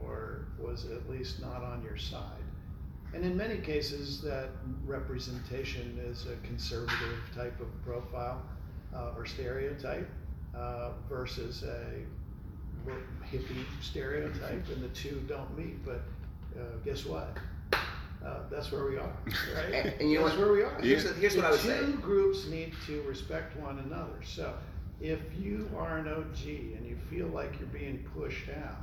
or 0.02 0.46
was 0.58 0.86
at 0.90 1.08
least 1.10 1.40
not 1.40 1.62
on 1.62 1.82
your 1.84 1.96
side. 1.96 2.22
And 3.14 3.24
in 3.24 3.36
many 3.36 3.58
cases, 3.58 4.20
that 4.22 4.50
representation 4.84 5.98
is 6.04 6.26
a 6.26 6.36
conservative 6.46 7.18
type 7.34 7.58
of 7.60 7.68
profile 7.84 8.42
uh, 8.94 9.12
or 9.16 9.26
stereotype 9.26 10.08
uh, 10.54 10.90
versus 11.08 11.62
a 11.62 12.04
hippie 13.30 13.64
stereotype, 13.80 14.66
and 14.68 14.82
the 14.82 14.88
two 14.88 15.22
don't 15.28 15.56
meet. 15.56 15.84
But 15.84 16.02
uh, 16.58 16.76
guess 16.84 17.04
what? 17.06 17.36
Uh, 18.24 18.40
that's 18.50 18.72
where 18.72 18.84
we 18.84 18.96
are, 18.96 19.12
right? 19.54 19.72
And- 19.74 19.94
and 20.00 20.10
you 20.10 20.18
know 20.18 20.24
that's 20.26 20.38
what? 20.38 20.46
where 20.48 20.56
we 20.56 20.62
are. 20.62 20.80
Here's 20.80 21.04
the- 21.04 21.12
here's 21.14 21.36
what 21.36 21.44
I 21.44 21.50
would 21.50 21.60
The 21.60 21.64
say. 21.64 21.78
Two 21.80 21.92
groups 21.98 22.46
need 22.48 22.72
to 22.86 23.02
respect 23.02 23.56
one 23.56 23.78
another. 23.78 24.18
So 24.24 24.54
if 25.00 25.20
you 25.38 25.70
are 25.76 25.98
an 25.98 26.08
OG 26.08 26.74
and 26.76 26.84
you 26.86 26.96
feel 27.08 27.28
like 27.28 27.58
you're 27.60 27.68
being 27.68 28.04
pushed 28.16 28.48
out, 28.50 28.82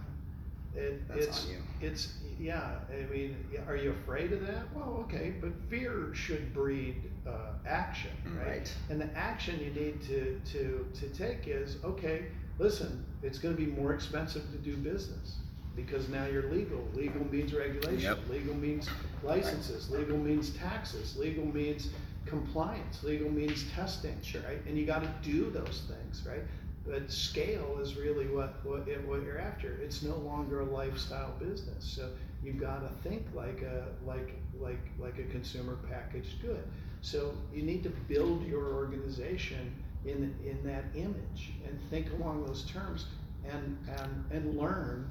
it, 0.73 1.01
it's 1.13 1.45
on 1.45 1.51
you. 1.51 1.57
it's 1.81 2.13
yeah. 2.39 2.75
I 2.89 3.09
mean, 3.11 3.35
are 3.67 3.75
you 3.77 3.91
afraid 3.91 4.31
of 4.33 4.45
that? 4.47 4.73
Well, 4.73 5.05
okay, 5.05 5.33
but 5.41 5.51
fear 5.69 6.13
should 6.13 6.53
breed 6.53 7.01
uh, 7.27 7.53
action, 7.65 8.11
right? 8.37 8.47
Right. 8.47 8.73
And 8.89 8.99
the 9.01 9.09
action 9.17 9.59
you 9.59 9.71
need 9.71 10.01
to 10.03 10.39
to 10.53 10.85
to 10.93 11.09
take 11.09 11.47
is 11.47 11.77
okay. 11.83 12.25
Listen, 12.59 13.03
it's 13.21 13.37
going 13.37 13.55
to 13.55 13.61
be 13.61 13.69
more 13.69 13.93
expensive 13.93 14.49
to 14.51 14.57
do 14.57 14.77
business 14.77 15.35
because 15.75 16.07
now 16.09 16.25
you're 16.25 16.49
legal. 16.51 16.83
Legal 16.93 17.25
means 17.31 17.53
regulation. 17.53 17.99
Yep. 17.99 18.19
Legal 18.29 18.55
means 18.55 18.87
licenses. 19.23 19.89
Legal 19.89 20.17
means 20.17 20.51
taxes. 20.51 21.17
Legal 21.17 21.45
means 21.45 21.89
compliance. 22.25 23.03
Legal 23.03 23.29
means 23.29 23.65
testing, 23.73 24.17
Sure. 24.21 24.41
right? 24.41 24.59
And 24.67 24.77
you 24.77 24.85
got 24.85 25.03
to 25.03 25.11
do 25.21 25.49
those 25.49 25.83
things, 25.87 26.23
right? 26.27 26.41
But 26.87 27.11
scale 27.11 27.79
is 27.81 27.95
really 27.95 28.27
what 28.27 28.63
what, 28.63 28.87
what 29.05 29.23
you're 29.23 29.39
after. 29.39 29.73
It's 29.83 30.03
no 30.03 30.15
longer 30.17 30.61
a 30.61 30.65
lifestyle 30.65 31.33
business. 31.39 31.83
So 31.83 32.09
you've 32.43 32.59
got 32.59 32.81
to 32.81 33.09
think 33.09 33.25
like 33.33 33.61
a 33.63 33.87
like 34.05 34.33
like 34.59 34.79
like 34.99 35.17
a 35.19 35.23
consumer 35.23 35.77
packaged 35.89 36.41
good. 36.41 36.63
So 37.01 37.33
you 37.53 37.63
need 37.63 37.83
to 37.83 37.89
build 38.07 38.45
your 38.45 38.73
organization 38.73 39.73
in 40.05 40.35
in 40.45 40.59
that 40.63 40.85
image 40.95 41.51
and 41.67 41.79
think 41.89 42.11
along 42.19 42.45
those 42.45 42.63
terms 42.65 43.07
and 43.51 43.77
and 43.99 44.25
and 44.31 44.57
learn 44.57 45.09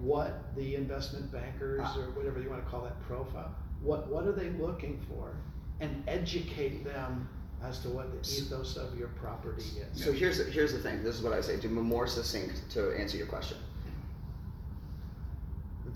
what 0.00 0.54
the 0.56 0.74
investment 0.74 1.30
bankers 1.32 1.80
Ah. 1.84 1.98
or 2.00 2.10
whatever 2.12 2.40
you 2.40 2.50
want 2.50 2.64
to 2.64 2.70
call 2.70 2.82
that 2.82 3.00
profile 3.02 3.54
what 3.80 4.08
what 4.08 4.26
are 4.26 4.32
they 4.32 4.50
looking 4.50 4.98
for 5.08 5.36
and 5.80 6.02
educate 6.08 6.84
them 6.84 7.28
as 7.62 7.78
to 7.80 7.88
what 7.88 8.10
the 8.12 8.18
ethos 8.30 8.76
of 8.76 8.96
your 8.98 9.08
property 9.08 9.62
is 9.62 10.02
So 10.04 10.12
here's 10.12 10.38
the, 10.38 10.44
here's 10.44 10.72
the 10.72 10.78
thing. 10.78 11.02
This 11.02 11.16
is 11.16 11.22
what 11.22 11.32
I 11.32 11.40
say 11.40 11.56
to 11.58 11.68
be 11.68 11.74
more 11.74 12.06
succinct 12.06 12.68
to 12.72 12.92
answer 12.98 13.16
your 13.16 13.26
question. 13.26 13.56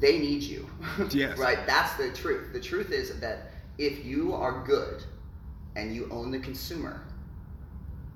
They 0.00 0.18
need 0.18 0.42
you. 0.42 0.68
Yes. 1.10 1.38
right. 1.38 1.58
That's 1.66 1.94
the 1.96 2.10
truth. 2.12 2.52
The 2.52 2.60
truth 2.60 2.90
is 2.92 3.18
that 3.20 3.52
if 3.78 4.04
you 4.04 4.32
are 4.34 4.64
good 4.66 5.02
and 5.76 5.94
you 5.94 6.08
own 6.10 6.30
the 6.30 6.38
consumer, 6.38 7.02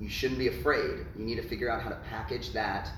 you 0.00 0.08
shouldn't 0.08 0.38
be 0.38 0.48
afraid. 0.48 1.06
You 1.18 1.24
need 1.24 1.36
to 1.36 1.42
figure 1.46 1.70
out 1.70 1.82
how 1.82 1.90
to 1.90 1.98
package 2.08 2.52
that 2.52 2.88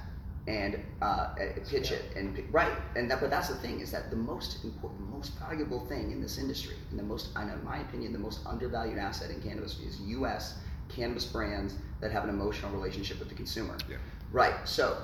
and 0.46 0.78
uh, 1.00 1.28
pitch 1.68 1.90
it 1.90 2.02
and 2.16 2.42
right. 2.52 2.72
And 2.96 3.10
that, 3.10 3.20
but 3.20 3.30
that's 3.30 3.48
the 3.48 3.54
thing 3.54 3.80
is 3.80 3.90
that 3.92 4.10
the 4.10 4.16
most 4.16 4.62
important, 4.64 5.08
most 5.10 5.38
valuable 5.38 5.86
thing 5.86 6.12
in 6.12 6.20
this 6.20 6.38
industry, 6.38 6.76
and 6.90 6.98
the 6.98 7.02
most, 7.02 7.28
in 7.36 7.64
my 7.64 7.78
opinion, 7.78 8.12
the 8.12 8.18
most 8.18 8.40
undervalued 8.46 8.98
asset 8.98 9.30
in 9.30 9.40
cannabis 9.40 9.78
is 9.80 10.00
U.S. 10.00 10.58
cannabis 10.88 11.24
brands 11.24 11.76
that 12.00 12.12
have 12.12 12.24
an 12.24 12.30
emotional 12.30 12.70
relationship 12.72 13.18
with 13.18 13.28
the 13.30 13.34
consumer. 13.34 13.76
Yeah. 13.88 13.96
Right. 14.32 14.54
So, 14.68 14.98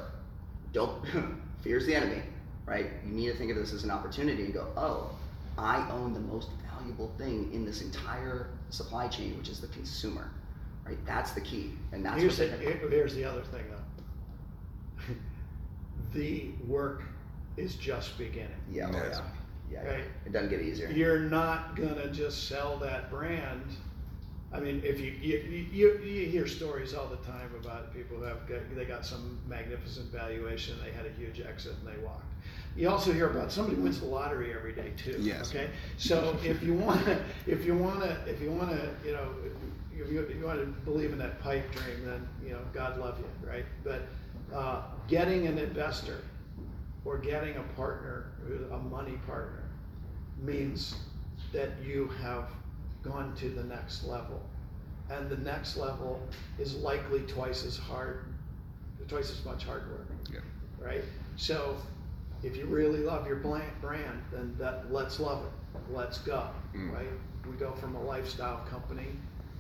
don't 0.73 1.03
fear's 1.63 1.87
the 1.87 1.95
enemy. 1.95 2.23
Right. 2.67 2.87
You 3.07 3.13
need 3.13 3.27
to 3.29 3.35
think 3.35 3.51
of 3.51 3.57
this 3.57 3.73
as 3.73 3.83
an 3.83 3.91
opportunity 3.91 4.45
and 4.45 4.53
go, 4.53 4.67
oh, 4.77 5.11
I 5.57 5.89
own 5.91 6.13
the 6.13 6.21
most 6.21 6.51
valuable 6.71 7.13
thing 7.17 7.51
in 7.53 7.65
this 7.65 7.81
entire 7.81 8.51
supply 8.69 9.09
chain, 9.09 9.37
which 9.39 9.49
is 9.49 9.61
the 9.61 9.69
consumer. 9.69 10.31
Right. 10.85 10.99
That's 11.07 11.33
the 11.33 11.41
key, 11.41 11.73
and 11.93 12.05
that's 12.05 12.21
here's, 12.21 12.37
the, 12.37 12.49
here- 12.59 12.81
here's 12.91 13.15
the 13.15 13.25
other 13.25 13.43
thing 13.43 13.65
though 13.71 13.80
the 16.13 16.51
work 16.67 17.03
is 17.57 17.75
just 17.77 18.17
beginning 18.19 18.51
Yeah, 18.71 18.89
oh, 18.93 18.97
Yes. 18.97 19.21
yeah, 19.71 19.83
yeah, 19.83 19.91
Right. 19.91 20.05
It 20.27 20.33
doesn't 20.33 20.51
get 20.51 20.63
easier. 20.63 20.91
you're 20.91 21.21
not 21.21 21.77
gonna 21.77 22.09
just 22.11 22.49
sell 22.49 22.77
that 22.79 23.11
brand. 23.11 23.63
I 24.53 24.59
mean, 24.59 24.83
if 24.85 24.99
you 24.99 25.13
you, 25.23 25.69
you 25.73 26.01
you 26.05 26.27
hear 26.27 26.47
stories 26.47 26.93
all 26.93 27.07
the 27.07 27.17
time 27.19 27.51
about 27.61 27.95
people 27.95 28.17
who 28.17 28.25
have 28.25 28.49
got, 28.49 28.59
they 28.75 28.85
got 28.85 29.07
some 29.07 29.39
magnificent 29.49 30.11
valuation, 30.11 30.75
they 30.85 30.91
had 30.91 31.07
a 31.07 31.11
huge 31.11 31.41
exit 31.41 31.75
and 31.79 31.87
they 31.87 32.03
walked. 32.05 32.25
You 32.77 32.89
also 32.89 33.13
hear 33.13 33.29
about 33.31 33.53
somebody 33.53 33.77
wins 33.77 34.01
the 34.01 34.07
lottery 34.07 34.53
every 34.53 34.73
day 34.73 34.93
too. 34.97 35.17
Yes. 35.21 35.51
Okay. 35.51 35.71
So 35.99 36.37
if 36.45 36.63
you 36.63 36.75
want 36.75 37.05
to, 37.05 37.21
if 37.47 37.65
you 37.65 37.75
want 37.77 38.01
to, 38.01 38.17
if 38.27 38.41
you 38.41 38.51
want 38.51 38.71
to, 38.71 38.89
you 39.07 39.13
know, 39.13 39.29
if 39.93 40.11
you, 40.11 40.21
if 40.21 40.35
you 40.35 40.45
want 40.45 40.59
to 40.61 40.67
believe 40.67 41.13
in 41.13 41.19
that 41.19 41.41
pipe 41.41 41.71
dream, 41.73 42.05
then 42.05 42.29
you 42.45 42.51
know, 42.51 42.61
God 42.73 42.99
love 42.99 43.19
you, 43.19 43.49
right? 43.49 43.67
But 43.85 44.03
uh, 44.55 44.83
getting 45.09 45.47
an 45.47 45.59
investor 45.59 46.23
or 47.05 47.19
getting 47.19 47.57
a 47.57 47.63
partner, 47.75 48.33
a 48.73 48.79
money 48.79 49.19
partner, 49.27 49.65
means 50.41 50.95
that 51.53 51.71
you 51.85 52.09
have 52.23 52.51
gone 53.03 53.35
to 53.37 53.49
the 53.49 53.65
next 53.65 54.05
level. 54.05 54.43
And 55.11 55.29
the 55.29 55.37
next 55.39 55.77
level 55.77 56.21
is 56.59 56.77
likely 56.77 57.21
twice 57.21 57.65
as 57.65 57.77
hard, 57.77 58.25
twice 59.09 59.31
as 59.31 59.45
much 59.45 59.65
hard 59.65 59.91
work. 59.91 60.07
Yeah. 60.33 60.41
Right? 60.79 61.03
So 61.37 61.77
if 62.43 62.57
you 62.57 62.67
really 62.67 63.01
love 63.01 63.27
your 63.27 63.37
brand, 63.37 64.23
then 64.33 64.55
that 64.59 64.93
let's 64.93 65.19
love 65.19 65.45
it. 65.45 65.81
Let's 65.93 66.19
go. 66.19 66.49
Mm. 66.75 66.93
Right? 66.93 67.09
We 67.49 67.57
go 67.57 67.73
from 67.73 67.97
a 67.97 68.03
lifestyle 68.03 68.65
company 68.71 69.09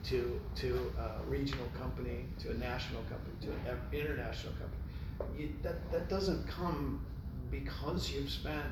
to 0.04 0.40
to 0.56 0.92
a 0.98 1.24
regional 1.28 1.66
company 1.78 2.24
to 2.38 2.50
a 2.50 2.54
national 2.54 3.02
company 3.02 3.34
to 3.42 3.70
an 3.70 3.78
international 3.92 4.52
company. 4.54 5.38
You, 5.38 5.52
that 5.62 5.90
that 5.92 6.08
doesn't 6.08 6.46
come 6.48 7.04
because 7.50 8.10
you've 8.10 8.30
spent 8.30 8.64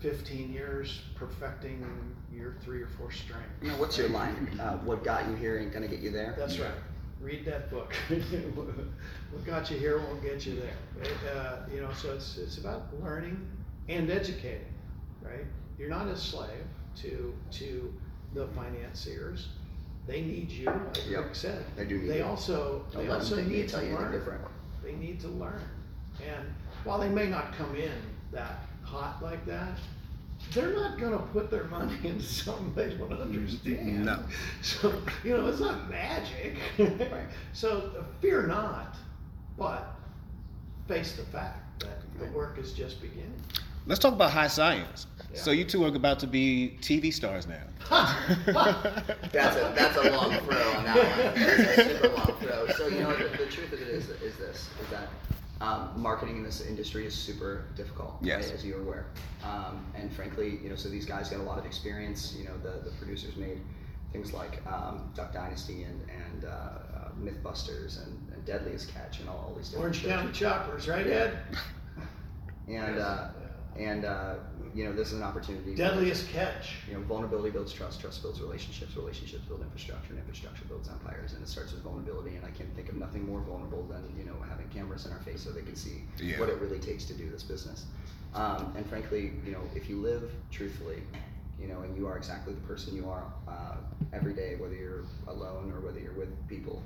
15 0.00 0.52
years 0.52 1.02
perfecting 1.14 1.86
your 2.32 2.54
three 2.64 2.82
or 2.82 2.88
four 2.88 3.10
strengths. 3.10 3.46
You 3.62 3.68
know, 3.68 3.76
what's 3.76 3.96
your 3.96 4.08
line? 4.08 4.58
Uh, 4.60 4.76
what 4.78 5.04
got 5.04 5.28
you 5.28 5.34
here 5.36 5.58
ain't 5.58 5.72
gonna 5.72 5.88
get 5.88 6.00
you 6.00 6.10
there. 6.10 6.34
That's 6.36 6.58
right. 6.58 6.70
read 7.20 7.44
that 7.46 7.70
book. 7.70 7.94
what 9.30 9.44
got 9.46 9.70
you 9.70 9.78
here 9.78 9.98
won't 9.98 10.22
get 10.22 10.44
you 10.44 10.56
there. 10.56 10.76
Right? 10.98 11.36
Uh, 11.36 11.56
you 11.72 11.80
know, 11.80 11.92
so 11.92 12.12
it's 12.12 12.36
it's 12.38 12.58
about 12.58 12.88
learning 13.02 13.46
and 13.88 14.10
educating, 14.10 14.72
right? 15.22 15.46
You're 15.78 15.88
not 15.90 16.08
a 16.08 16.16
slave 16.16 16.66
to 16.96 17.34
to 17.52 17.92
the 18.34 18.46
financiers. 18.48 19.48
They 20.06 20.20
need 20.22 20.50
you, 20.50 20.66
like 20.66 21.08
Yep. 21.08 21.24
Rick 21.24 21.34
said. 21.34 21.64
They 21.76 21.84
do 21.86 21.98
need 21.98 22.08
They 22.10 22.18
you. 22.18 22.24
also 22.24 22.84
Don't 22.92 23.02
they 23.04 23.08
let 23.08 23.20
also 23.20 23.36
think 23.36 23.48
they 23.48 23.54
need 23.54 23.68
tell 23.68 23.80
to 23.80 23.86
you 23.86 23.92
anything 23.92 24.10
learn. 24.10 24.18
different. 24.20 24.44
They 24.82 24.92
need 24.92 25.20
to 25.20 25.28
learn, 25.28 25.62
and 26.22 26.46
while 26.84 26.98
they 26.98 27.08
may 27.08 27.26
not 27.28 27.54
come 27.54 27.74
in 27.74 27.90
that 28.32 28.58
hot 28.82 29.22
like 29.22 29.46
that, 29.46 29.78
they're 30.52 30.74
not 30.74 30.98
gonna 30.98 31.18
put 31.32 31.50
their 31.50 31.64
money 31.64 31.94
into 32.04 32.22
something 32.22 32.74
they 32.74 32.94
don't 32.96 33.10
understand. 33.12 34.04
No. 34.04 34.22
So, 34.60 34.92
you 35.24 35.36
know, 35.36 35.46
it's 35.46 35.60
not 35.60 35.88
magic. 35.90 36.56
Right. 36.78 37.26
So 37.54 37.90
uh, 37.98 38.02
fear 38.20 38.46
not, 38.46 38.96
but 39.56 39.94
face 40.86 41.16
the 41.16 41.22
fact 41.24 41.80
that 41.80 41.98
the 42.18 42.26
Right. 42.26 42.34
work 42.34 42.58
is 42.58 42.74
just 42.74 43.00
beginning. 43.00 43.32
Let's 43.86 44.00
talk 44.00 44.14
about 44.14 44.30
high 44.30 44.48
science. 44.48 45.06
So 45.34 45.50
you 45.50 45.64
two 45.64 45.84
are 45.84 45.88
about 45.88 46.20
to 46.20 46.26
be 46.26 46.76
TV 46.80 47.12
stars 47.12 47.46
now. 47.46 47.60
That's 47.90 49.56
a 49.56 49.72
that's 49.76 49.96
a 49.96 50.10
long 50.10 50.32
throw 50.38 50.72
on 50.72 50.84
that 50.84 50.96
one. 50.96 51.34
That's 51.34 51.78
a 51.78 52.00
super 52.00 52.08
long 52.16 52.32
throw. 52.40 52.68
So 52.68 52.86
you 52.86 53.00
know 53.00 53.14
the, 53.14 53.36
the 53.36 53.46
truth 53.46 53.72
of 53.72 53.82
it 53.82 53.88
is 53.88 54.08
is 54.08 54.36
this 54.36 54.70
is 54.80 54.88
that 54.90 55.08
um, 55.60 55.90
marketing 55.96 56.38
in 56.38 56.44
this 56.44 56.60
industry 56.62 57.04
is 57.04 57.14
super 57.14 57.66
difficult. 57.76 58.16
Yes. 58.22 58.46
right, 58.46 58.54
as 58.54 58.64
you're 58.64 58.80
aware. 58.80 59.06
Um, 59.42 59.84
and 59.94 60.10
frankly, 60.12 60.58
you 60.62 60.70
know, 60.70 60.76
so 60.76 60.88
these 60.88 61.04
guys 61.04 61.28
got 61.28 61.40
a 61.40 61.42
lot 61.42 61.58
of 61.58 61.66
experience. 61.66 62.34
You 62.38 62.44
know, 62.44 62.56
the 62.62 62.88
the 62.88 62.96
producers 62.96 63.36
made 63.36 63.60
things 64.12 64.32
like 64.32 64.62
um, 64.66 65.10
Duck 65.14 65.34
Dynasty 65.34 65.82
and 65.82 66.00
and 66.08 66.44
uh, 66.44 66.48
uh, 66.48 67.08
MythBusters 67.20 68.02
and, 68.06 68.32
and 68.32 68.44
Deadliest 68.46 68.94
Catch 68.94 69.20
and 69.20 69.28
all, 69.28 69.46
all 69.48 69.54
these 69.56 69.68
different 69.68 69.96
Orange. 69.96 70.06
County 70.06 70.32
Choppers, 70.32 70.88
right, 70.88 71.06
Ed? 71.06 71.38
And 72.66 72.98
uh, 72.98 73.28
and 73.76 74.04
uh, 74.04 74.34
you 74.74 74.84
know, 74.84 74.92
this 74.92 75.08
is 75.08 75.14
an 75.18 75.22
opportunity. 75.22 75.74
Deadliest 75.74 76.28
catch. 76.30 76.76
You 76.88 76.94
know, 76.94 77.00
vulnerability 77.00 77.50
builds 77.50 77.72
trust, 77.72 78.00
trust 78.00 78.22
builds 78.22 78.40
relationships, 78.40 78.96
relationships 78.96 79.44
build 79.44 79.62
infrastructure, 79.62 80.10
and 80.10 80.18
infrastructure 80.18 80.64
builds 80.64 80.88
empires. 80.88 81.32
And 81.32 81.42
it 81.42 81.48
starts 81.48 81.72
with 81.72 81.82
vulnerability. 81.82 82.36
And 82.36 82.44
I 82.44 82.50
can 82.50 82.66
think 82.70 82.88
of 82.88 82.96
nothing 82.96 83.26
more 83.26 83.40
vulnerable 83.40 83.84
than 83.84 84.02
you 84.16 84.24
know 84.24 84.34
having 84.48 84.68
cameras 84.68 85.06
in 85.06 85.12
our 85.12 85.20
face 85.20 85.42
so 85.42 85.50
they 85.50 85.62
can 85.62 85.76
see 85.76 86.04
Yeah. 86.20 86.38
what 86.40 86.48
it 86.48 86.58
really 86.60 86.78
takes 86.78 87.04
to 87.06 87.14
do 87.14 87.30
this 87.30 87.42
business. 87.42 87.86
Um, 88.34 88.72
and 88.76 88.84
frankly, 88.88 89.32
you 89.44 89.52
know, 89.52 89.60
if 89.76 89.88
you 89.88 90.00
live 90.00 90.32
truthfully, 90.50 91.02
you 91.58 91.68
know, 91.68 91.82
and 91.82 91.96
you 91.96 92.06
are 92.08 92.16
exactly 92.16 92.52
the 92.52 92.60
person 92.62 92.96
you 92.96 93.08
are 93.08 93.24
uh, 93.46 93.76
every 94.12 94.34
day, 94.34 94.56
whether 94.56 94.74
you're 94.74 95.04
alone 95.28 95.72
or 95.72 95.80
whether 95.80 96.00
you're 96.00 96.14
with 96.14 96.30
people, 96.48 96.82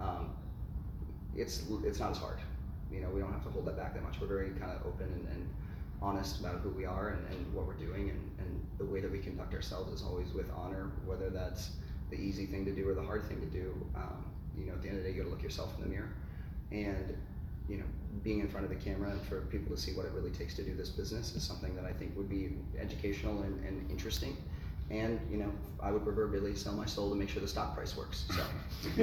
um, 0.00 0.30
it's 1.34 1.64
it's 1.84 2.00
not 2.00 2.10
as 2.12 2.18
hard. 2.18 2.38
You 2.90 3.00
know, 3.00 3.10
we 3.10 3.20
don't 3.20 3.32
have 3.32 3.44
to 3.44 3.50
hold 3.50 3.66
that 3.66 3.76
back 3.76 3.94
that 3.94 4.02
much. 4.02 4.20
We're 4.20 4.26
very 4.28 4.50
kind 4.50 4.70
of 4.72 4.86
open 4.86 5.06
and, 5.12 5.26
and 5.28 5.48
honest 6.02 6.40
about 6.40 6.60
who 6.60 6.70
we 6.70 6.84
are 6.84 7.08
and, 7.08 7.26
and 7.28 7.54
what 7.54 7.66
we're 7.66 7.74
doing, 7.74 8.10
and, 8.10 8.20
and 8.38 8.66
the 8.78 8.84
way 8.84 9.00
that 9.00 9.10
we 9.10 9.18
conduct 9.18 9.54
ourselves 9.54 9.92
is 9.92 10.06
always 10.06 10.32
with 10.32 10.50
honor, 10.54 10.90
whether 11.04 11.30
that's 11.30 11.70
the 12.10 12.16
easy 12.16 12.46
thing 12.46 12.64
to 12.64 12.72
do 12.72 12.88
or 12.88 12.94
the 12.94 13.02
hard 13.02 13.24
thing 13.24 13.40
to 13.40 13.46
do. 13.46 13.74
Um, 13.94 14.24
you 14.56 14.66
know, 14.66 14.72
at 14.72 14.82
the 14.82 14.88
end 14.88 14.98
of 14.98 15.04
the 15.04 15.10
day, 15.10 15.16
you 15.16 15.22
got 15.22 15.28
to 15.28 15.34
look 15.34 15.42
yourself 15.42 15.72
in 15.76 15.84
the 15.84 15.90
mirror, 15.90 16.10
and 16.70 17.16
you 17.68 17.78
know, 17.78 17.84
being 18.22 18.40
in 18.40 18.48
front 18.48 18.64
of 18.64 18.70
the 18.70 18.76
camera 18.76 19.10
and 19.10 19.20
for 19.22 19.40
people 19.42 19.74
to 19.74 19.80
see 19.80 19.92
what 19.92 20.06
it 20.06 20.12
really 20.12 20.30
takes 20.30 20.54
to 20.54 20.62
do 20.62 20.74
this 20.74 20.88
business 20.88 21.34
is 21.34 21.42
something 21.42 21.74
that 21.74 21.84
I 21.84 21.92
think 21.92 22.16
would 22.16 22.28
be 22.28 22.56
educational 22.78 23.42
and, 23.42 23.64
and 23.64 23.90
interesting. 23.90 24.36
And 24.88 25.18
you 25.28 25.36
know, 25.36 25.50
I 25.82 25.90
would 25.90 26.04
proverbially 26.04 26.54
sell 26.54 26.72
my 26.74 26.86
soul 26.86 27.10
to 27.10 27.16
make 27.16 27.28
sure 27.28 27.42
the 27.42 27.48
stock 27.48 27.74
price 27.74 27.96
works. 27.96 28.24
So. 28.30 28.42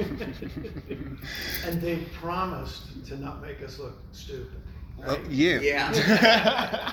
and 1.66 1.80
they 1.80 1.96
promised 2.14 3.06
to 3.06 3.16
not 3.16 3.42
make 3.42 3.62
us 3.62 3.78
look 3.78 3.98
stupid. 4.12 4.62
Oh, 5.02 5.16
Right? 5.16 5.30
yeah. 5.30 5.60
Yeah. 5.60 6.92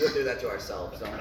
we'll 0.00 0.12
do 0.14 0.24
that 0.24 0.40
to 0.40 0.48
ourselves, 0.48 1.00
don't 1.00 1.10
we? 1.12 1.18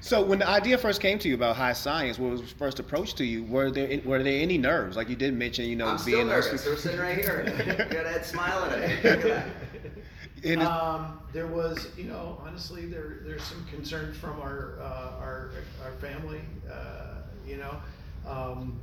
So 0.00 0.22
when 0.22 0.38
the 0.38 0.48
idea 0.48 0.78
first 0.78 1.00
came 1.00 1.18
to 1.18 1.28
you 1.28 1.34
about 1.34 1.56
high 1.56 1.72
science, 1.72 2.18
what 2.18 2.30
was 2.30 2.52
first 2.52 2.78
approached 2.78 3.16
to 3.18 3.24
you? 3.24 3.44
Were 3.44 3.70
there 3.70 4.00
were 4.04 4.22
there 4.22 4.40
any 4.40 4.56
nerves? 4.56 4.96
Like 4.96 5.08
you 5.08 5.16
did 5.16 5.34
mention, 5.34 5.66
you 5.66 5.76
know, 5.76 5.84
being. 5.86 5.92
I'm 5.92 5.98
still 5.98 6.16
being 6.18 6.28
nervous. 6.28 6.64
We're 6.66 6.76
sitting 6.76 7.00
right 7.00 7.18
here. 7.18 7.44
Got 7.90 8.06
Ed 8.06 8.24
smiling 8.24 8.72
at 8.72 8.88
me. 8.88 8.94
Look 8.96 9.04
at 9.04 9.22
that. 9.22 9.46
And 10.44 10.62
it's- 10.62 10.68
um, 10.68 11.20
there 11.32 11.48
was, 11.48 11.88
you 11.98 12.04
know, 12.04 12.40
honestly, 12.46 12.86
there 12.86 13.18
there's 13.24 13.42
some 13.42 13.64
concern 13.66 14.12
from 14.14 14.40
our 14.40 14.78
uh, 14.80 15.18
our 15.20 15.50
our 15.84 15.92
family. 16.00 16.40
Uh, 16.72 17.16
you 17.46 17.56
know, 17.56 17.76
um, 18.26 18.78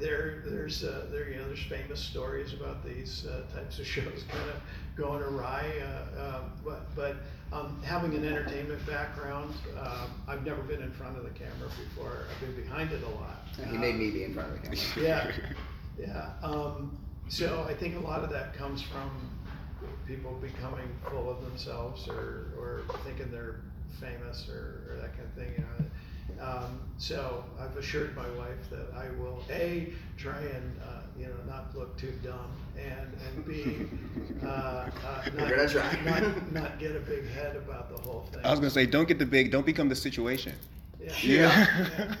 there 0.00 0.42
there's 0.44 0.82
uh, 0.82 1.06
there 1.12 1.30
you 1.30 1.36
know 1.36 1.46
there's 1.46 1.62
famous 1.62 2.00
stories 2.00 2.52
about 2.54 2.84
these 2.84 3.24
uh, 3.24 3.42
types 3.54 3.78
of 3.78 3.86
shows 3.86 4.24
kind 4.28 4.50
of 4.50 4.60
going 4.96 5.22
awry. 5.22 5.70
Uh, 5.80 6.20
uh, 6.20 6.40
but 6.64 6.94
but 6.96 7.16
um, 7.52 7.80
having 7.82 8.14
an 8.14 8.24
entertainment 8.24 8.84
background, 8.86 9.54
um, 9.78 10.10
I've 10.26 10.44
never 10.44 10.62
been 10.62 10.82
in 10.82 10.90
front 10.92 11.16
of 11.16 11.24
the 11.24 11.30
camera 11.30 11.68
before. 11.88 12.24
I've 12.30 12.40
been 12.40 12.64
behind 12.64 12.92
it 12.92 13.02
a 13.02 13.08
lot. 13.08 13.46
He 13.70 13.78
made 13.78 13.96
me 13.96 14.10
be 14.10 14.24
in 14.24 14.34
front 14.34 14.52
of 14.52 14.62
the 14.62 14.76
camera. 14.76 14.96
Yeah, 15.00 15.30
yeah. 15.98 16.30
Um, 16.42 16.98
so 17.28 17.66
I 17.68 17.74
think 17.74 17.96
a 17.96 18.00
lot 18.00 18.24
of 18.24 18.30
that 18.30 18.54
comes 18.54 18.82
from 18.82 19.10
people 20.06 20.32
becoming 20.40 20.88
full 21.10 21.30
of 21.30 21.42
themselves 21.42 22.08
or, 22.08 22.52
or 22.58 22.82
thinking 23.04 23.30
they're 23.30 23.60
famous 24.00 24.48
or, 24.48 24.90
or 24.90 24.96
that 25.00 25.12
kind 25.16 25.28
of 25.28 25.34
thing. 25.34 25.52
You 25.52 25.64
know. 25.64 25.90
Um, 26.40 26.80
so 26.98 27.44
I've 27.60 27.76
assured 27.76 28.14
my 28.16 28.28
wife 28.30 28.68
that 28.70 28.88
I 28.94 29.10
will 29.20 29.42
a 29.50 29.92
try 30.16 30.38
and 30.40 30.76
uh, 30.82 31.00
you 31.18 31.26
know 31.26 31.34
not 31.46 31.74
look 31.76 31.96
too 31.96 32.12
dumb 32.22 32.50
and 32.76 33.12
and 33.26 33.46
b 33.46 33.86
uh, 34.46 34.46
uh, 34.48 34.90
not, 35.36 35.70
try. 35.70 35.98
not 36.04 36.52
not 36.52 36.78
get 36.78 36.94
a 36.94 37.00
big 37.00 37.26
head 37.30 37.56
about 37.56 37.94
the 37.94 38.02
whole 38.02 38.28
thing. 38.32 38.44
I 38.44 38.50
was 38.50 38.60
gonna 38.60 38.70
say, 38.70 38.86
don't 38.86 39.08
get 39.08 39.18
the 39.18 39.26
big, 39.26 39.50
don't 39.50 39.64
become 39.66 39.88
the 39.88 39.94
situation. 39.96 40.52
yeah. 41.00 41.12
Yeah. 41.22 41.66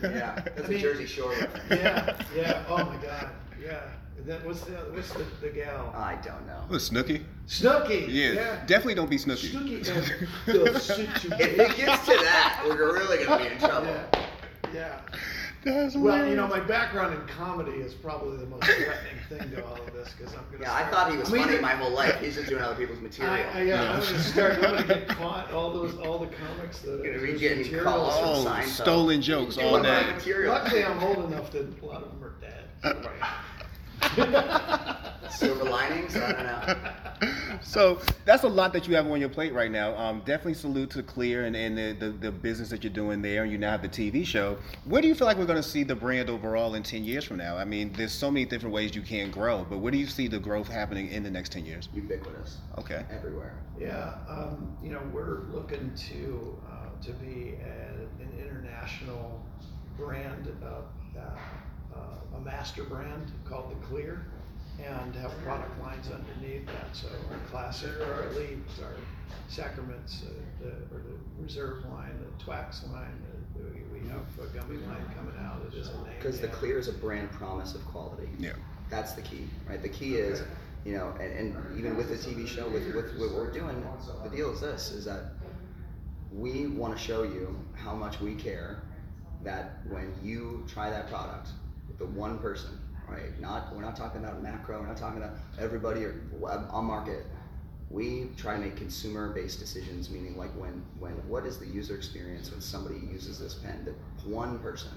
Yeah, 0.02 0.34
that's 0.44 0.60
I 0.60 0.64
a 0.64 0.68
mean- 0.70 0.78
Jersey 0.80 1.06
Shore 1.06 1.30
reference. 1.30 1.64
yeah, 1.70 2.16
yeah. 2.34 2.64
Oh 2.68 2.84
my 2.84 2.96
God, 2.96 3.30
yeah. 3.66 3.80
And 4.18 4.24
then 4.26 4.40
what's 4.44 4.60
the 4.62 4.72
what's 4.72 5.12
the, 5.12 5.24
the 5.42 5.48
gal? 5.50 5.92
I 5.94 6.14
don't 6.24 6.46
know. 6.46 6.62
Oh, 6.70 6.74
Snooki. 6.76 7.22
Snooki. 7.46 8.06
Yeah, 8.08 8.30
Yeah. 8.32 8.64
definitely 8.66 8.94
don't 8.94 9.10
be 9.10 9.16
Snooki. 9.18 9.50
Snooki 9.52 9.76
and 10.46 10.64
the 10.72 10.80
situation. 10.80 11.32
If 11.38 11.58
it 11.58 11.76
gets 11.76 12.04
to 12.06 12.12
that, 12.12 12.64
we're 12.66 12.94
really 12.94 13.24
gonna 13.24 13.44
be 13.44 13.50
in 13.52 13.58
trouble. 13.58 13.88
Yeah. 13.88 14.26
Yeah. 14.74 15.00
That's 15.64 15.96
Well, 15.96 16.24
you 16.28 16.36
know, 16.36 16.46
my 16.46 16.60
background 16.60 17.12
in 17.14 17.26
comedy 17.26 17.72
is 17.72 17.92
probably 17.92 18.36
the 18.36 18.46
most 18.46 18.62
threatening 18.64 19.16
thing 19.28 19.50
to 19.50 19.66
all 19.66 19.74
of 19.74 19.92
this 19.92 20.14
because 20.16 20.32
I'm 20.34 20.44
gonna. 20.52 20.62
Yeah, 20.62 20.72
I 20.74 20.88
thought 20.90 21.10
he 21.10 21.18
was 21.18 21.28
I 21.28 21.32
mean, 21.34 21.44
funny 21.44 21.58
my 21.58 21.72
whole 21.72 21.90
life. 21.90 22.20
He's 22.20 22.36
just 22.36 22.48
doing 22.48 22.62
other 22.62 22.76
people's 22.76 23.00
material. 23.00 23.34
I, 23.34 23.42
I, 23.58 23.62
yeah, 23.62 23.92
I'm 23.92 24.00
gonna 24.00 24.18
start. 24.20 24.54
I'm 24.54 24.60
gonna 24.62 24.84
get 24.84 25.08
caught. 25.18 25.52
All 25.52 25.72
those, 25.72 25.96
all 25.98 26.18
the 26.20 26.28
comics 26.28 26.80
that 26.82 26.98
Gonna 27.02 27.18
be 27.18 27.26
there's 27.26 27.40
getting 27.40 27.58
materials 27.64 27.84
calls 28.14 28.44
from- 28.44 28.54
from 28.54 28.62
Oh, 28.62 28.66
stolen 28.66 29.20
jokes 29.20 29.56
Doing 29.56 29.66
all 29.66 29.78
my 29.80 30.12
day. 30.18 30.46
Luckily, 30.46 30.84
I'm 30.84 31.02
old 31.02 31.32
enough 31.32 31.50
that 31.50 31.82
a 31.82 31.84
lot 31.84 32.02
of 32.04 32.12
them 32.12 32.22
are 32.24 32.34
dead. 32.40 32.64
Silver 35.30 35.64
linings? 35.64 36.16
I 36.16 36.32
don't 36.32 36.46
know. 36.46 36.92
So 37.62 38.00
that's 38.24 38.44
a 38.44 38.48
lot 38.48 38.72
that 38.72 38.88
you 38.88 38.94
have 38.94 39.06
on 39.06 39.20
your 39.20 39.28
plate 39.28 39.52
right 39.52 39.70
now. 39.70 39.96
Um, 39.96 40.20
definitely 40.20 40.54
salute 40.54 40.90
to 40.90 41.02
Clear 41.02 41.44
and, 41.44 41.54
and 41.54 41.76
the, 41.76 42.06
the, 42.06 42.10
the 42.12 42.32
business 42.32 42.70
that 42.70 42.82
you're 42.82 42.92
doing 42.92 43.20
there. 43.20 43.42
And 43.42 43.52
you 43.52 43.58
now 43.58 43.72
have 43.72 43.82
the 43.82 43.88
TV 43.88 44.24
show. 44.24 44.56
Where 44.84 45.02
do 45.02 45.08
you 45.08 45.14
feel 45.14 45.26
like 45.26 45.36
we're 45.36 45.46
going 45.46 45.62
to 45.62 45.68
see 45.68 45.82
the 45.82 45.94
brand 45.94 46.30
overall 46.30 46.74
in 46.74 46.82
10 46.82 47.04
years 47.04 47.24
from 47.24 47.36
now? 47.36 47.56
I 47.58 47.64
mean, 47.64 47.92
there's 47.92 48.12
so 48.12 48.30
many 48.30 48.46
different 48.46 48.74
ways 48.74 48.94
you 48.94 49.02
can 49.02 49.30
grow, 49.30 49.66
but 49.68 49.78
where 49.78 49.92
do 49.92 49.98
you 49.98 50.06
see 50.06 50.28
the 50.28 50.38
growth 50.38 50.68
happening 50.68 51.08
in 51.08 51.22
the 51.22 51.30
next 51.30 51.52
10 51.52 51.66
years? 51.66 51.88
Ubiquitous. 51.94 52.58
Okay. 52.78 53.04
Everywhere. 53.10 53.58
Yeah, 53.78 54.14
um, 54.28 54.76
you 54.82 54.90
know, 54.90 55.02
we're 55.12 55.42
looking 55.50 55.92
to 55.94 56.56
uh, 56.70 57.02
to 57.04 57.12
be 57.12 57.56
a, 57.62 58.22
an 58.22 58.32
international 58.38 59.44
brand, 59.98 60.50
uh, 60.64 61.18
uh, 61.18 61.36
a 62.36 62.40
master 62.40 62.84
brand 62.84 63.30
called 63.48 63.70
the 63.70 63.86
Clear, 63.86 64.26
and 64.84 65.14
have 65.16 65.32
product 65.42 65.80
lines 65.80 66.08
underneath 66.10 66.66
that. 66.66 66.94
So 66.94 67.08
our 67.30 67.38
classic, 67.50 67.92
our 68.00 68.30
leaves, 68.32 68.80
our 68.80 68.92
sacraments, 69.48 70.22
uh, 70.24 70.30
the, 70.60 70.68
or 70.94 71.02
the 71.02 71.42
reserve 71.42 71.84
line, 71.86 72.12
the 72.18 72.44
Twax 72.44 72.90
line. 72.92 73.22
Uh, 73.24 73.62
we, 73.72 74.00
we 74.00 74.08
have 74.08 74.20
a 74.38 74.46
gummy 74.58 74.76
line 74.86 75.04
coming 75.16 75.34
out. 75.40 75.62
It 75.72 75.76
is 75.76 75.88
a 75.88 75.92
name. 75.92 76.04
Because 76.18 76.40
the 76.40 76.48
yeah. 76.48 76.52
clear 76.54 76.78
is 76.78 76.88
a 76.88 76.92
brand 76.92 77.30
promise 77.32 77.74
of 77.74 77.84
quality. 77.86 78.28
Yeah. 78.38 78.52
That's 78.90 79.12
the 79.12 79.22
key, 79.22 79.48
right? 79.68 79.82
The 79.82 79.88
key 79.88 80.16
is, 80.16 80.42
you 80.84 80.92
know, 80.92 81.12
and, 81.20 81.32
and 81.32 81.78
even 81.78 81.96
with 81.96 82.08
the 82.08 82.14
TV 82.16 82.46
show, 82.46 82.68
with, 82.68 82.94
with 82.94 83.18
what 83.18 83.32
we're 83.34 83.50
doing, 83.50 83.84
the 84.22 84.30
deal 84.30 84.52
is 84.52 84.60
this: 84.60 84.90
is 84.90 85.04
that 85.06 85.32
we 86.32 86.66
want 86.68 86.96
to 86.96 87.02
show 87.02 87.22
you 87.22 87.58
how 87.74 87.94
much 87.94 88.20
we 88.20 88.34
care. 88.34 88.82
That 89.42 89.78
when 89.88 90.12
you 90.22 90.64
try 90.68 90.90
that 90.90 91.08
product, 91.08 91.48
with 91.88 91.98
the 91.98 92.06
one 92.06 92.38
person, 92.38 92.70
right? 93.08 93.38
Not 93.40 93.74
we're 93.74 93.82
not 93.82 93.96
talking 93.96 94.22
about 94.22 94.42
macro. 94.42 94.80
We're 94.80 94.86
not 94.88 94.96
talking 94.96 95.18
about 95.22 95.34
everybody 95.58 96.04
or 96.04 96.14
on 96.70 96.84
market. 96.84 97.26
We 97.90 98.30
try 98.36 98.54
to 98.54 98.60
make 98.60 98.76
consumer-based 98.76 99.60
decisions, 99.60 100.10
meaning 100.10 100.36
like 100.36 100.50
when 100.56 100.82
when 100.98 101.12
what 101.28 101.46
is 101.46 101.58
the 101.58 101.66
user 101.66 101.94
experience 101.94 102.50
when 102.50 102.60
somebody 102.60 102.98
uses 103.12 103.38
this 103.38 103.54
pen? 103.54 103.84
The 103.84 103.94
one 104.28 104.58
person 104.58 104.90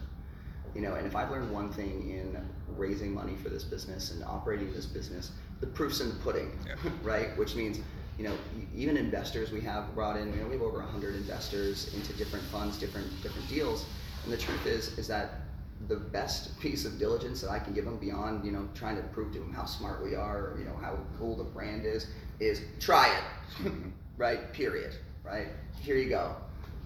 You 0.76 0.82
know, 0.82 0.96
and 0.96 1.06
if 1.08 1.16
I've 1.16 1.32
learned 1.32 1.52
one 1.52 1.72
thing 1.72 2.10
in 2.12 2.38
raising 2.78 3.14
money 3.14 3.36
for 3.36 3.50
this 3.50 3.64
business 3.64 4.12
and 4.12 4.24
operating 4.24 4.72
this 4.74 4.86
business, 4.86 5.32
the 5.62 5.68
proof's 5.68 6.00
in 6.02 6.10
the 6.10 6.16
pudding, 6.16 6.52
Yeah. 6.68 6.76
right? 7.04 7.36
Which 7.38 7.56
means, 7.56 7.80
you 8.18 8.24
know, 8.24 8.36
even 8.76 8.98
investors 8.98 9.52
we 9.52 9.62
have 9.62 9.94
brought 9.96 10.18
in, 10.18 10.32
you 10.34 10.40
know, 10.42 10.48
we 10.48 10.54
have 10.54 10.62
over 10.62 10.82
hundred 10.82 11.16
investors 11.16 11.94
into 11.96 12.14
different 12.14 12.46
funds, 12.46 12.78
different 12.78 13.08
different 13.24 13.48
deals. 13.50 13.86
And 14.24 14.34
the 14.34 14.38
truth 14.38 14.66
is, 14.66 14.98
is 14.98 15.08
that 15.08 15.42
the 15.88 15.96
best 15.96 16.60
piece 16.60 16.86
of 16.86 17.00
diligence 17.00 17.42
that 17.42 17.50
I 17.50 17.60
can 17.60 17.74
give 17.74 17.86
them 17.86 17.98
beyond, 17.98 18.46
you 18.46 18.52
know, 18.52 18.68
trying 18.76 18.98
to 18.98 19.04
prove 19.04 19.32
to 19.34 19.40
them 19.40 19.54
how 19.54 19.66
smart 19.66 20.04
we 20.04 20.16
are, 20.16 20.38
or, 20.38 20.56
you 20.60 20.66
know, 20.66 20.76
how 20.82 20.98
cool 21.18 21.36
the 21.38 21.44
brand 21.44 21.86
is, 21.86 22.08
is 22.40 22.62
try 22.80 23.16
it, 23.16 23.72
right? 24.18 24.52
Period, 24.54 24.96
right? 25.24 25.48
Here 25.82 25.96
you 25.96 26.10
go. 26.10 26.36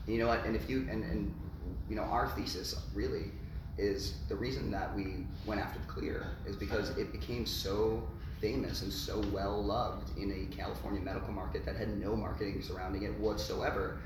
You 0.07 0.19
know 0.19 0.27
what? 0.27 0.45
And 0.45 0.55
if 0.55 0.69
you 0.69 0.87
and 0.89 1.03
and 1.03 1.33
you 1.89 1.95
know, 1.95 2.03
our 2.03 2.27
thesis 2.29 2.75
really 2.93 3.31
is 3.77 4.15
the 4.29 4.35
reason 4.35 4.69
that 4.71 4.95
we 4.95 5.25
went 5.45 5.59
after 5.59 5.79
Clear 5.87 6.27
is 6.45 6.55
because 6.55 6.89
it 6.97 7.11
became 7.11 7.45
so 7.45 8.03
famous 8.39 8.81
and 8.81 8.91
so 8.91 9.23
well 9.31 9.63
loved 9.63 10.17
in 10.17 10.31
a 10.31 10.55
California 10.55 11.01
medical 11.01 11.31
market 11.31 11.65
that 11.65 11.75
had 11.75 11.97
no 11.97 12.15
marketing 12.15 12.61
surrounding 12.61 13.03
it 13.03 13.19
whatsoever. 13.19 13.99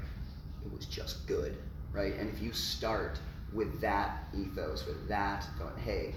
It 0.66 0.72
was 0.72 0.86
just 0.86 1.26
good, 1.28 1.58
right? 1.92 2.16
And 2.16 2.30
if 2.30 2.42
you 2.42 2.52
start 2.52 3.20
with 3.54 3.80
that 3.82 4.28
ethos, 4.36 4.86
with 4.86 5.08
that 5.08 5.46
going, 5.58 5.78
hey, 5.78 6.14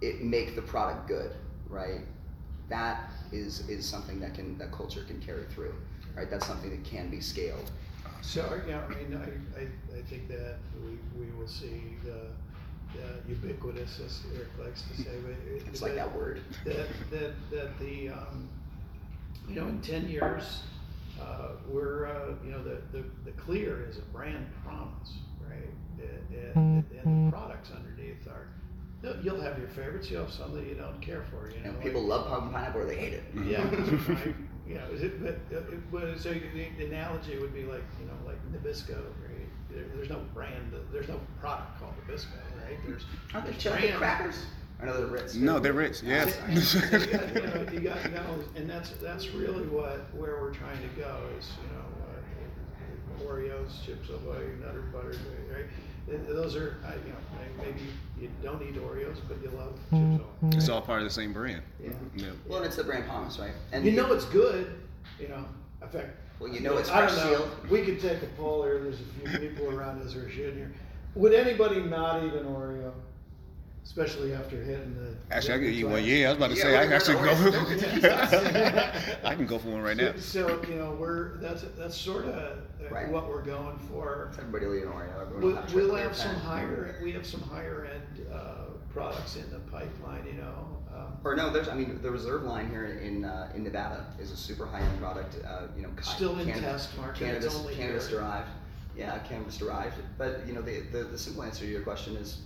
it 0.00 0.22
make 0.22 0.54
the 0.54 0.62
product 0.62 1.06
good, 1.08 1.32
right? 1.68 2.00
That 2.68 3.10
is 3.32 3.68
is 3.68 3.86
something 3.86 4.18
that 4.20 4.34
can 4.34 4.58
that 4.58 4.72
culture 4.72 5.04
can 5.04 5.20
carry 5.20 5.44
through, 5.50 5.74
right? 6.16 6.28
That's 6.28 6.46
something 6.46 6.70
that 6.70 6.84
can 6.84 7.10
be 7.10 7.20
scaled. 7.20 7.70
So, 8.22 8.60
yeah, 8.68 8.80
I 8.84 8.88
mean, 8.88 9.16
I, 9.16 9.60
I, 9.60 9.98
I 9.98 10.02
think 10.02 10.26
that 10.28 10.56
we, 10.84 10.98
we 11.18 11.30
will 11.38 11.46
see 11.46 11.82
the, 12.04 12.26
the 12.98 13.28
ubiquitous, 13.28 14.00
as 14.04 14.22
Eric 14.34 14.48
likes 14.58 14.82
to 14.82 15.02
say, 15.02 15.10
It's 15.66 15.80
like 15.80 15.94
that 15.94 16.12
word. 16.16 16.40
That, 16.64 16.88
that, 17.12 17.32
that 17.52 17.78
the, 17.78 18.08
um, 18.08 18.48
you 19.48 19.54
know, 19.54 19.68
in 19.68 19.80
ten 19.80 20.08
years, 20.08 20.62
uh, 21.20 21.48
we're, 21.68 22.06
uh, 22.06 22.34
you 22.44 22.50
know, 22.50 22.62
the, 22.62 22.78
the, 22.92 23.04
the 23.24 23.30
clear 23.32 23.86
is 23.88 23.98
a 23.98 24.02
brand 24.02 24.46
promise, 24.64 25.12
right? 25.40 25.68
And, 25.98 26.56
and, 26.56 26.84
and 27.04 27.26
the 27.28 27.32
products 27.36 27.70
underneath 27.74 28.26
are, 28.28 28.48
you'll- 29.02 29.16
you'll 29.22 29.40
have 29.40 29.58
your 29.58 29.68
favorites, 29.68 30.10
you'll 30.10 30.24
have 30.24 30.32
some 30.32 30.54
that 30.54 30.66
you 30.66 30.74
don't 30.74 31.00
care 31.00 31.24
for, 31.30 31.48
you 31.50 31.56
You 31.56 31.62
know. 31.64 31.70
know, 31.70 31.76
like- 31.76 31.84
people 31.84 32.02
love 32.04 32.26
pumpkin 32.28 32.46
and 32.48 32.54
pineapple 32.54 32.80
or 32.82 32.84
they 32.86 32.96
hate 32.96 33.12
it. 33.14 33.24
yeah, 33.44 33.62
right. 34.14 34.34
You 34.66 34.74
know, 34.74 34.84
is 34.92 35.02
it, 35.02 35.22
but, 35.22 35.38
uh, 35.56 35.60
it- 35.60 35.92
but 35.92 36.18
so 36.18 36.30
the, 36.32 36.40
the 36.78 36.86
analogy 36.86 37.38
would 37.38 37.54
be 37.54 37.64
like, 37.64 37.84
you 38.00 38.06
know, 38.06 38.14
like 38.26 38.36
Nabisco, 38.52 38.96
right? 39.24 39.32
There, 39.70 39.84
there's 39.94 40.08
no 40.10 40.20
brand, 40.34 40.72
there's 40.92 41.08
no 41.08 41.20
product 41.40 41.78
called 41.80 41.94
Nabisco, 42.06 42.34
right? 42.64 42.78
There's, 42.86 43.04
Aren't 43.32 43.46
they 43.46 43.52
there's 43.52 43.62
chocolate 43.62 43.94
crackers? 43.94 44.36
I 44.80 44.84
know 44.84 44.96
they're 44.98 45.06
Ritz. 45.06 45.34
No, 45.34 45.58
they're 45.58 45.72
rich. 45.72 46.02
yes. 46.02 46.36
You 46.50 46.60
got, 47.00 47.72
you 47.74 47.80
got, 47.80 48.04
you 48.04 48.10
know, 48.10 48.38
and 48.56 48.68
that's, 48.68 48.90
that's 49.02 49.30
really 49.30 49.66
what, 49.68 50.00
where 50.14 50.40
we're 50.40 50.52
trying 50.52 50.80
to 50.82 50.88
go 51.00 51.18
is, 51.38 51.50
you 51.62 51.68
know, 51.76 53.28
uh, 53.28 53.32
Oreos, 53.32 53.84
Chips 53.84 54.10
Ahoy, 54.10 54.42
Nutter 54.60 54.82
Butter, 54.92 55.16
right? 55.50 55.64
Those 56.28 56.54
are, 56.56 56.76
I, 56.86 56.92
you 56.92 57.12
know, 57.12 57.16
maybe 57.58 57.80
you 58.20 58.28
don't 58.42 58.62
eat 58.62 58.74
Oreos, 58.76 59.16
but 59.28 59.42
you 59.42 59.50
love 59.56 59.72
Chips 59.90 60.22
Ahoy. 60.42 60.56
It's 60.56 60.68
all 60.68 60.82
part 60.82 61.00
of 61.00 61.04
the 61.08 61.12
same 61.14 61.32
brand. 61.32 61.62
Yeah. 61.82 61.90
Yeah. 62.14 62.26
Well, 62.46 62.58
and 62.58 62.66
it's 62.66 62.76
the 62.76 62.84
brand 62.84 63.06
promise, 63.06 63.38
right? 63.38 63.52
And 63.72 63.84
You 63.84 63.92
it- 63.92 63.96
know 63.96 64.12
it's 64.12 64.26
good, 64.26 64.78
you 65.18 65.28
know, 65.28 65.44
in 65.82 65.88
fact. 65.88 66.10
Well, 66.38 66.52
you 66.52 66.60
know 66.60 66.76
it's 66.76 66.90
I 66.90 67.00
don't 67.00 67.10
fresh 67.10 67.24
know. 67.24 67.38
sealed. 67.38 67.70
We 67.70 67.80
could 67.82 67.98
take 67.98 68.22
a 68.22 68.26
poll 68.36 68.62
here, 68.62 68.78
there's 68.82 69.00
a 69.00 69.28
few 69.30 69.48
people 69.48 69.70
around 69.74 70.02
us 70.02 70.12
who 70.12 70.20
are 70.20 70.28
shooting 70.28 70.56
here. 70.56 70.72
Would 71.14 71.32
anybody 71.32 71.80
not 71.80 72.22
eat 72.24 72.34
an 72.34 72.44
Oreo? 72.44 72.92
Especially 73.86 74.34
after 74.34 74.62
hitting 74.62 74.94
the. 74.96 75.14
Actually, 75.34 75.54
I 75.54 75.58
could 75.58 75.66
eat 75.68 75.84
one. 75.84 75.92
class? 75.94 76.04
Yeah, 76.06 76.26
I 76.26 76.28
was 76.30 76.36
about 76.36 76.50
to 76.50 76.56
Yeah, 76.56 76.62
say 76.62 76.68
we're- 76.68 76.78
I 76.78 76.84
can 76.84 76.92
actually 76.92 77.16
we're- 77.16 78.00
go. 78.02 79.18
I 79.28 79.34
can 79.36 79.46
go 79.46 79.58
for 79.58 79.68
one 79.68 79.80
right 79.82 79.96
now. 79.96 80.12
So, 80.16 80.48
so, 80.48 80.68
you 80.68 80.74
know, 80.74 80.90
we're, 80.98 81.38
that's, 81.38 81.62
that's 81.78 81.96
sort 81.96 82.26
of 82.26 82.58
Right. 82.90 83.08
what 83.08 83.28
we're 83.28 83.42
going 83.44 83.78
for. 83.88 84.32
Everybody 84.38 84.66
will 84.66 84.74
eat 84.74 84.82
an 84.82 84.88
Oreo. 84.88 85.40
We'll, 85.40 85.54
have 85.56 85.72
we'll 85.72 85.94
have 85.94 86.16
some 86.16 86.32
pen. 86.34 86.40
higher, 86.40 86.96
we 87.02 87.12
have 87.12 87.24
some 87.26 87.40
higher 87.42 87.88
end, 87.94 88.26
uh, 88.32 88.64
products 88.92 89.36
in 89.36 89.48
the 89.50 89.58
pipeline, 89.60 90.26
you 90.26 90.34
know, 90.34 90.78
um, 90.94 91.16
Or 91.24 91.34
no, 91.36 91.50
there's. 91.52 91.68
I 91.68 91.74
mean, 91.74 91.98
the 92.02 92.10
reserve 92.10 92.42
line 92.42 92.68
here 92.70 92.84
in 92.86 93.24
uh, 93.24 93.50
in 93.54 93.62
Nevada 93.64 94.06
is 94.20 94.30
a 94.32 94.36
super 94.36 94.66
high 94.66 94.80
end 94.80 94.98
product. 95.00 95.36
Uh, 95.46 95.62
you 95.76 95.82
know, 95.82 95.90
Still 96.00 96.38
in 96.38 96.46
canna- 96.48 96.60
test 96.60 96.96
market, 96.96 97.22
it's 97.22 97.44
Cannabis, 97.44 97.54
only 97.56 97.74
cannabis 97.74 98.08
derived. 98.08 98.48
Yeah, 98.96 99.18
cannabis 99.20 99.58
derived. 99.58 99.94
But 100.18 100.46
you 100.46 100.54
know, 100.54 100.62
the, 100.62 100.80
the 100.92 101.04
the 101.04 101.18
simple 101.18 101.42
answer 101.42 101.64
to 101.66 101.70
your 101.70 101.82
question 101.82 102.16
is, 102.16 102.38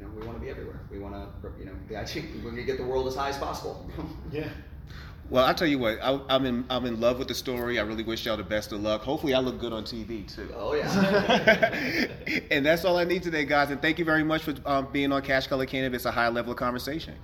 you 0.00 0.06
know, 0.06 0.12
we 0.18 0.26
want 0.26 0.38
to 0.38 0.44
be 0.44 0.50
everywhere. 0.50 0.80
We 0.90 0.98
want 0.98 1.14
to, 1.14 1.48
you 1.58 1.66
know, 1.66 1.72
the 1.88 1.96
idea 1.96 2.24
we're 2.44 2.50
gonna 2.50 2.62
get 2.62 2.78
the 2.78 2.84
world 2.84 3.06
as 3.06 3.14
high 3.14 3.28
as 3.28 3.38
possible. 3.38 3.88
yeah. 4.32 4.48
Well, 5.28 5.44
I 5.44 5.52
tell 5.52 5.68
you 5.68 5.78
what, 5.78 5.98
I, 6.02 6.18
I'm 6.28 6.44
in 6.44 6.64
I'm 6.68 6.86
in 6.86 7.00
love 7.00 7.18
with 7.18 7.28
the 7.28 7.34
story. 7.34 7.78
I 7.78 7.82
really 7.82 8.02
wish 8.02 8.26
y'all 8.26 8.36
the 8.36 8.42
best 8.42 8.72
of 8.72 8.80
luck. 8.80 9.02
Hopefully, 9.02 9.32
I 9.32 9.38
look 9.38 9.60
good 9.60 9.72
on 9.72 9.84
TV 9.84 10.26
too. 10.26 10.52
oh 10.56 10.74
yeah. 10.74 12.08
and 12.50 12.66
that's 12.66 12.84
all 12.84 12.96
I 12.96 13.04
need 13.04 13.22
today, 13.22 13.44
guys. 13.44 13.70
And 13.70 13.80
thank 13.80 14.00
you 14.00 14.04
very 14.04 14.24
much 14.24 14.42
for 14.42 14.54
um, 14.66 14.88
being 14.90 15.12
on 15.12 15.22
Cash 15.22 15.46
Color 15.46 15.66
Cannabis, 15.66 16.04
a 16.04 16.10
high 16.10 16.28
level 16.28 16.50
of 16.50 16.58
conversation. 16.58 17.14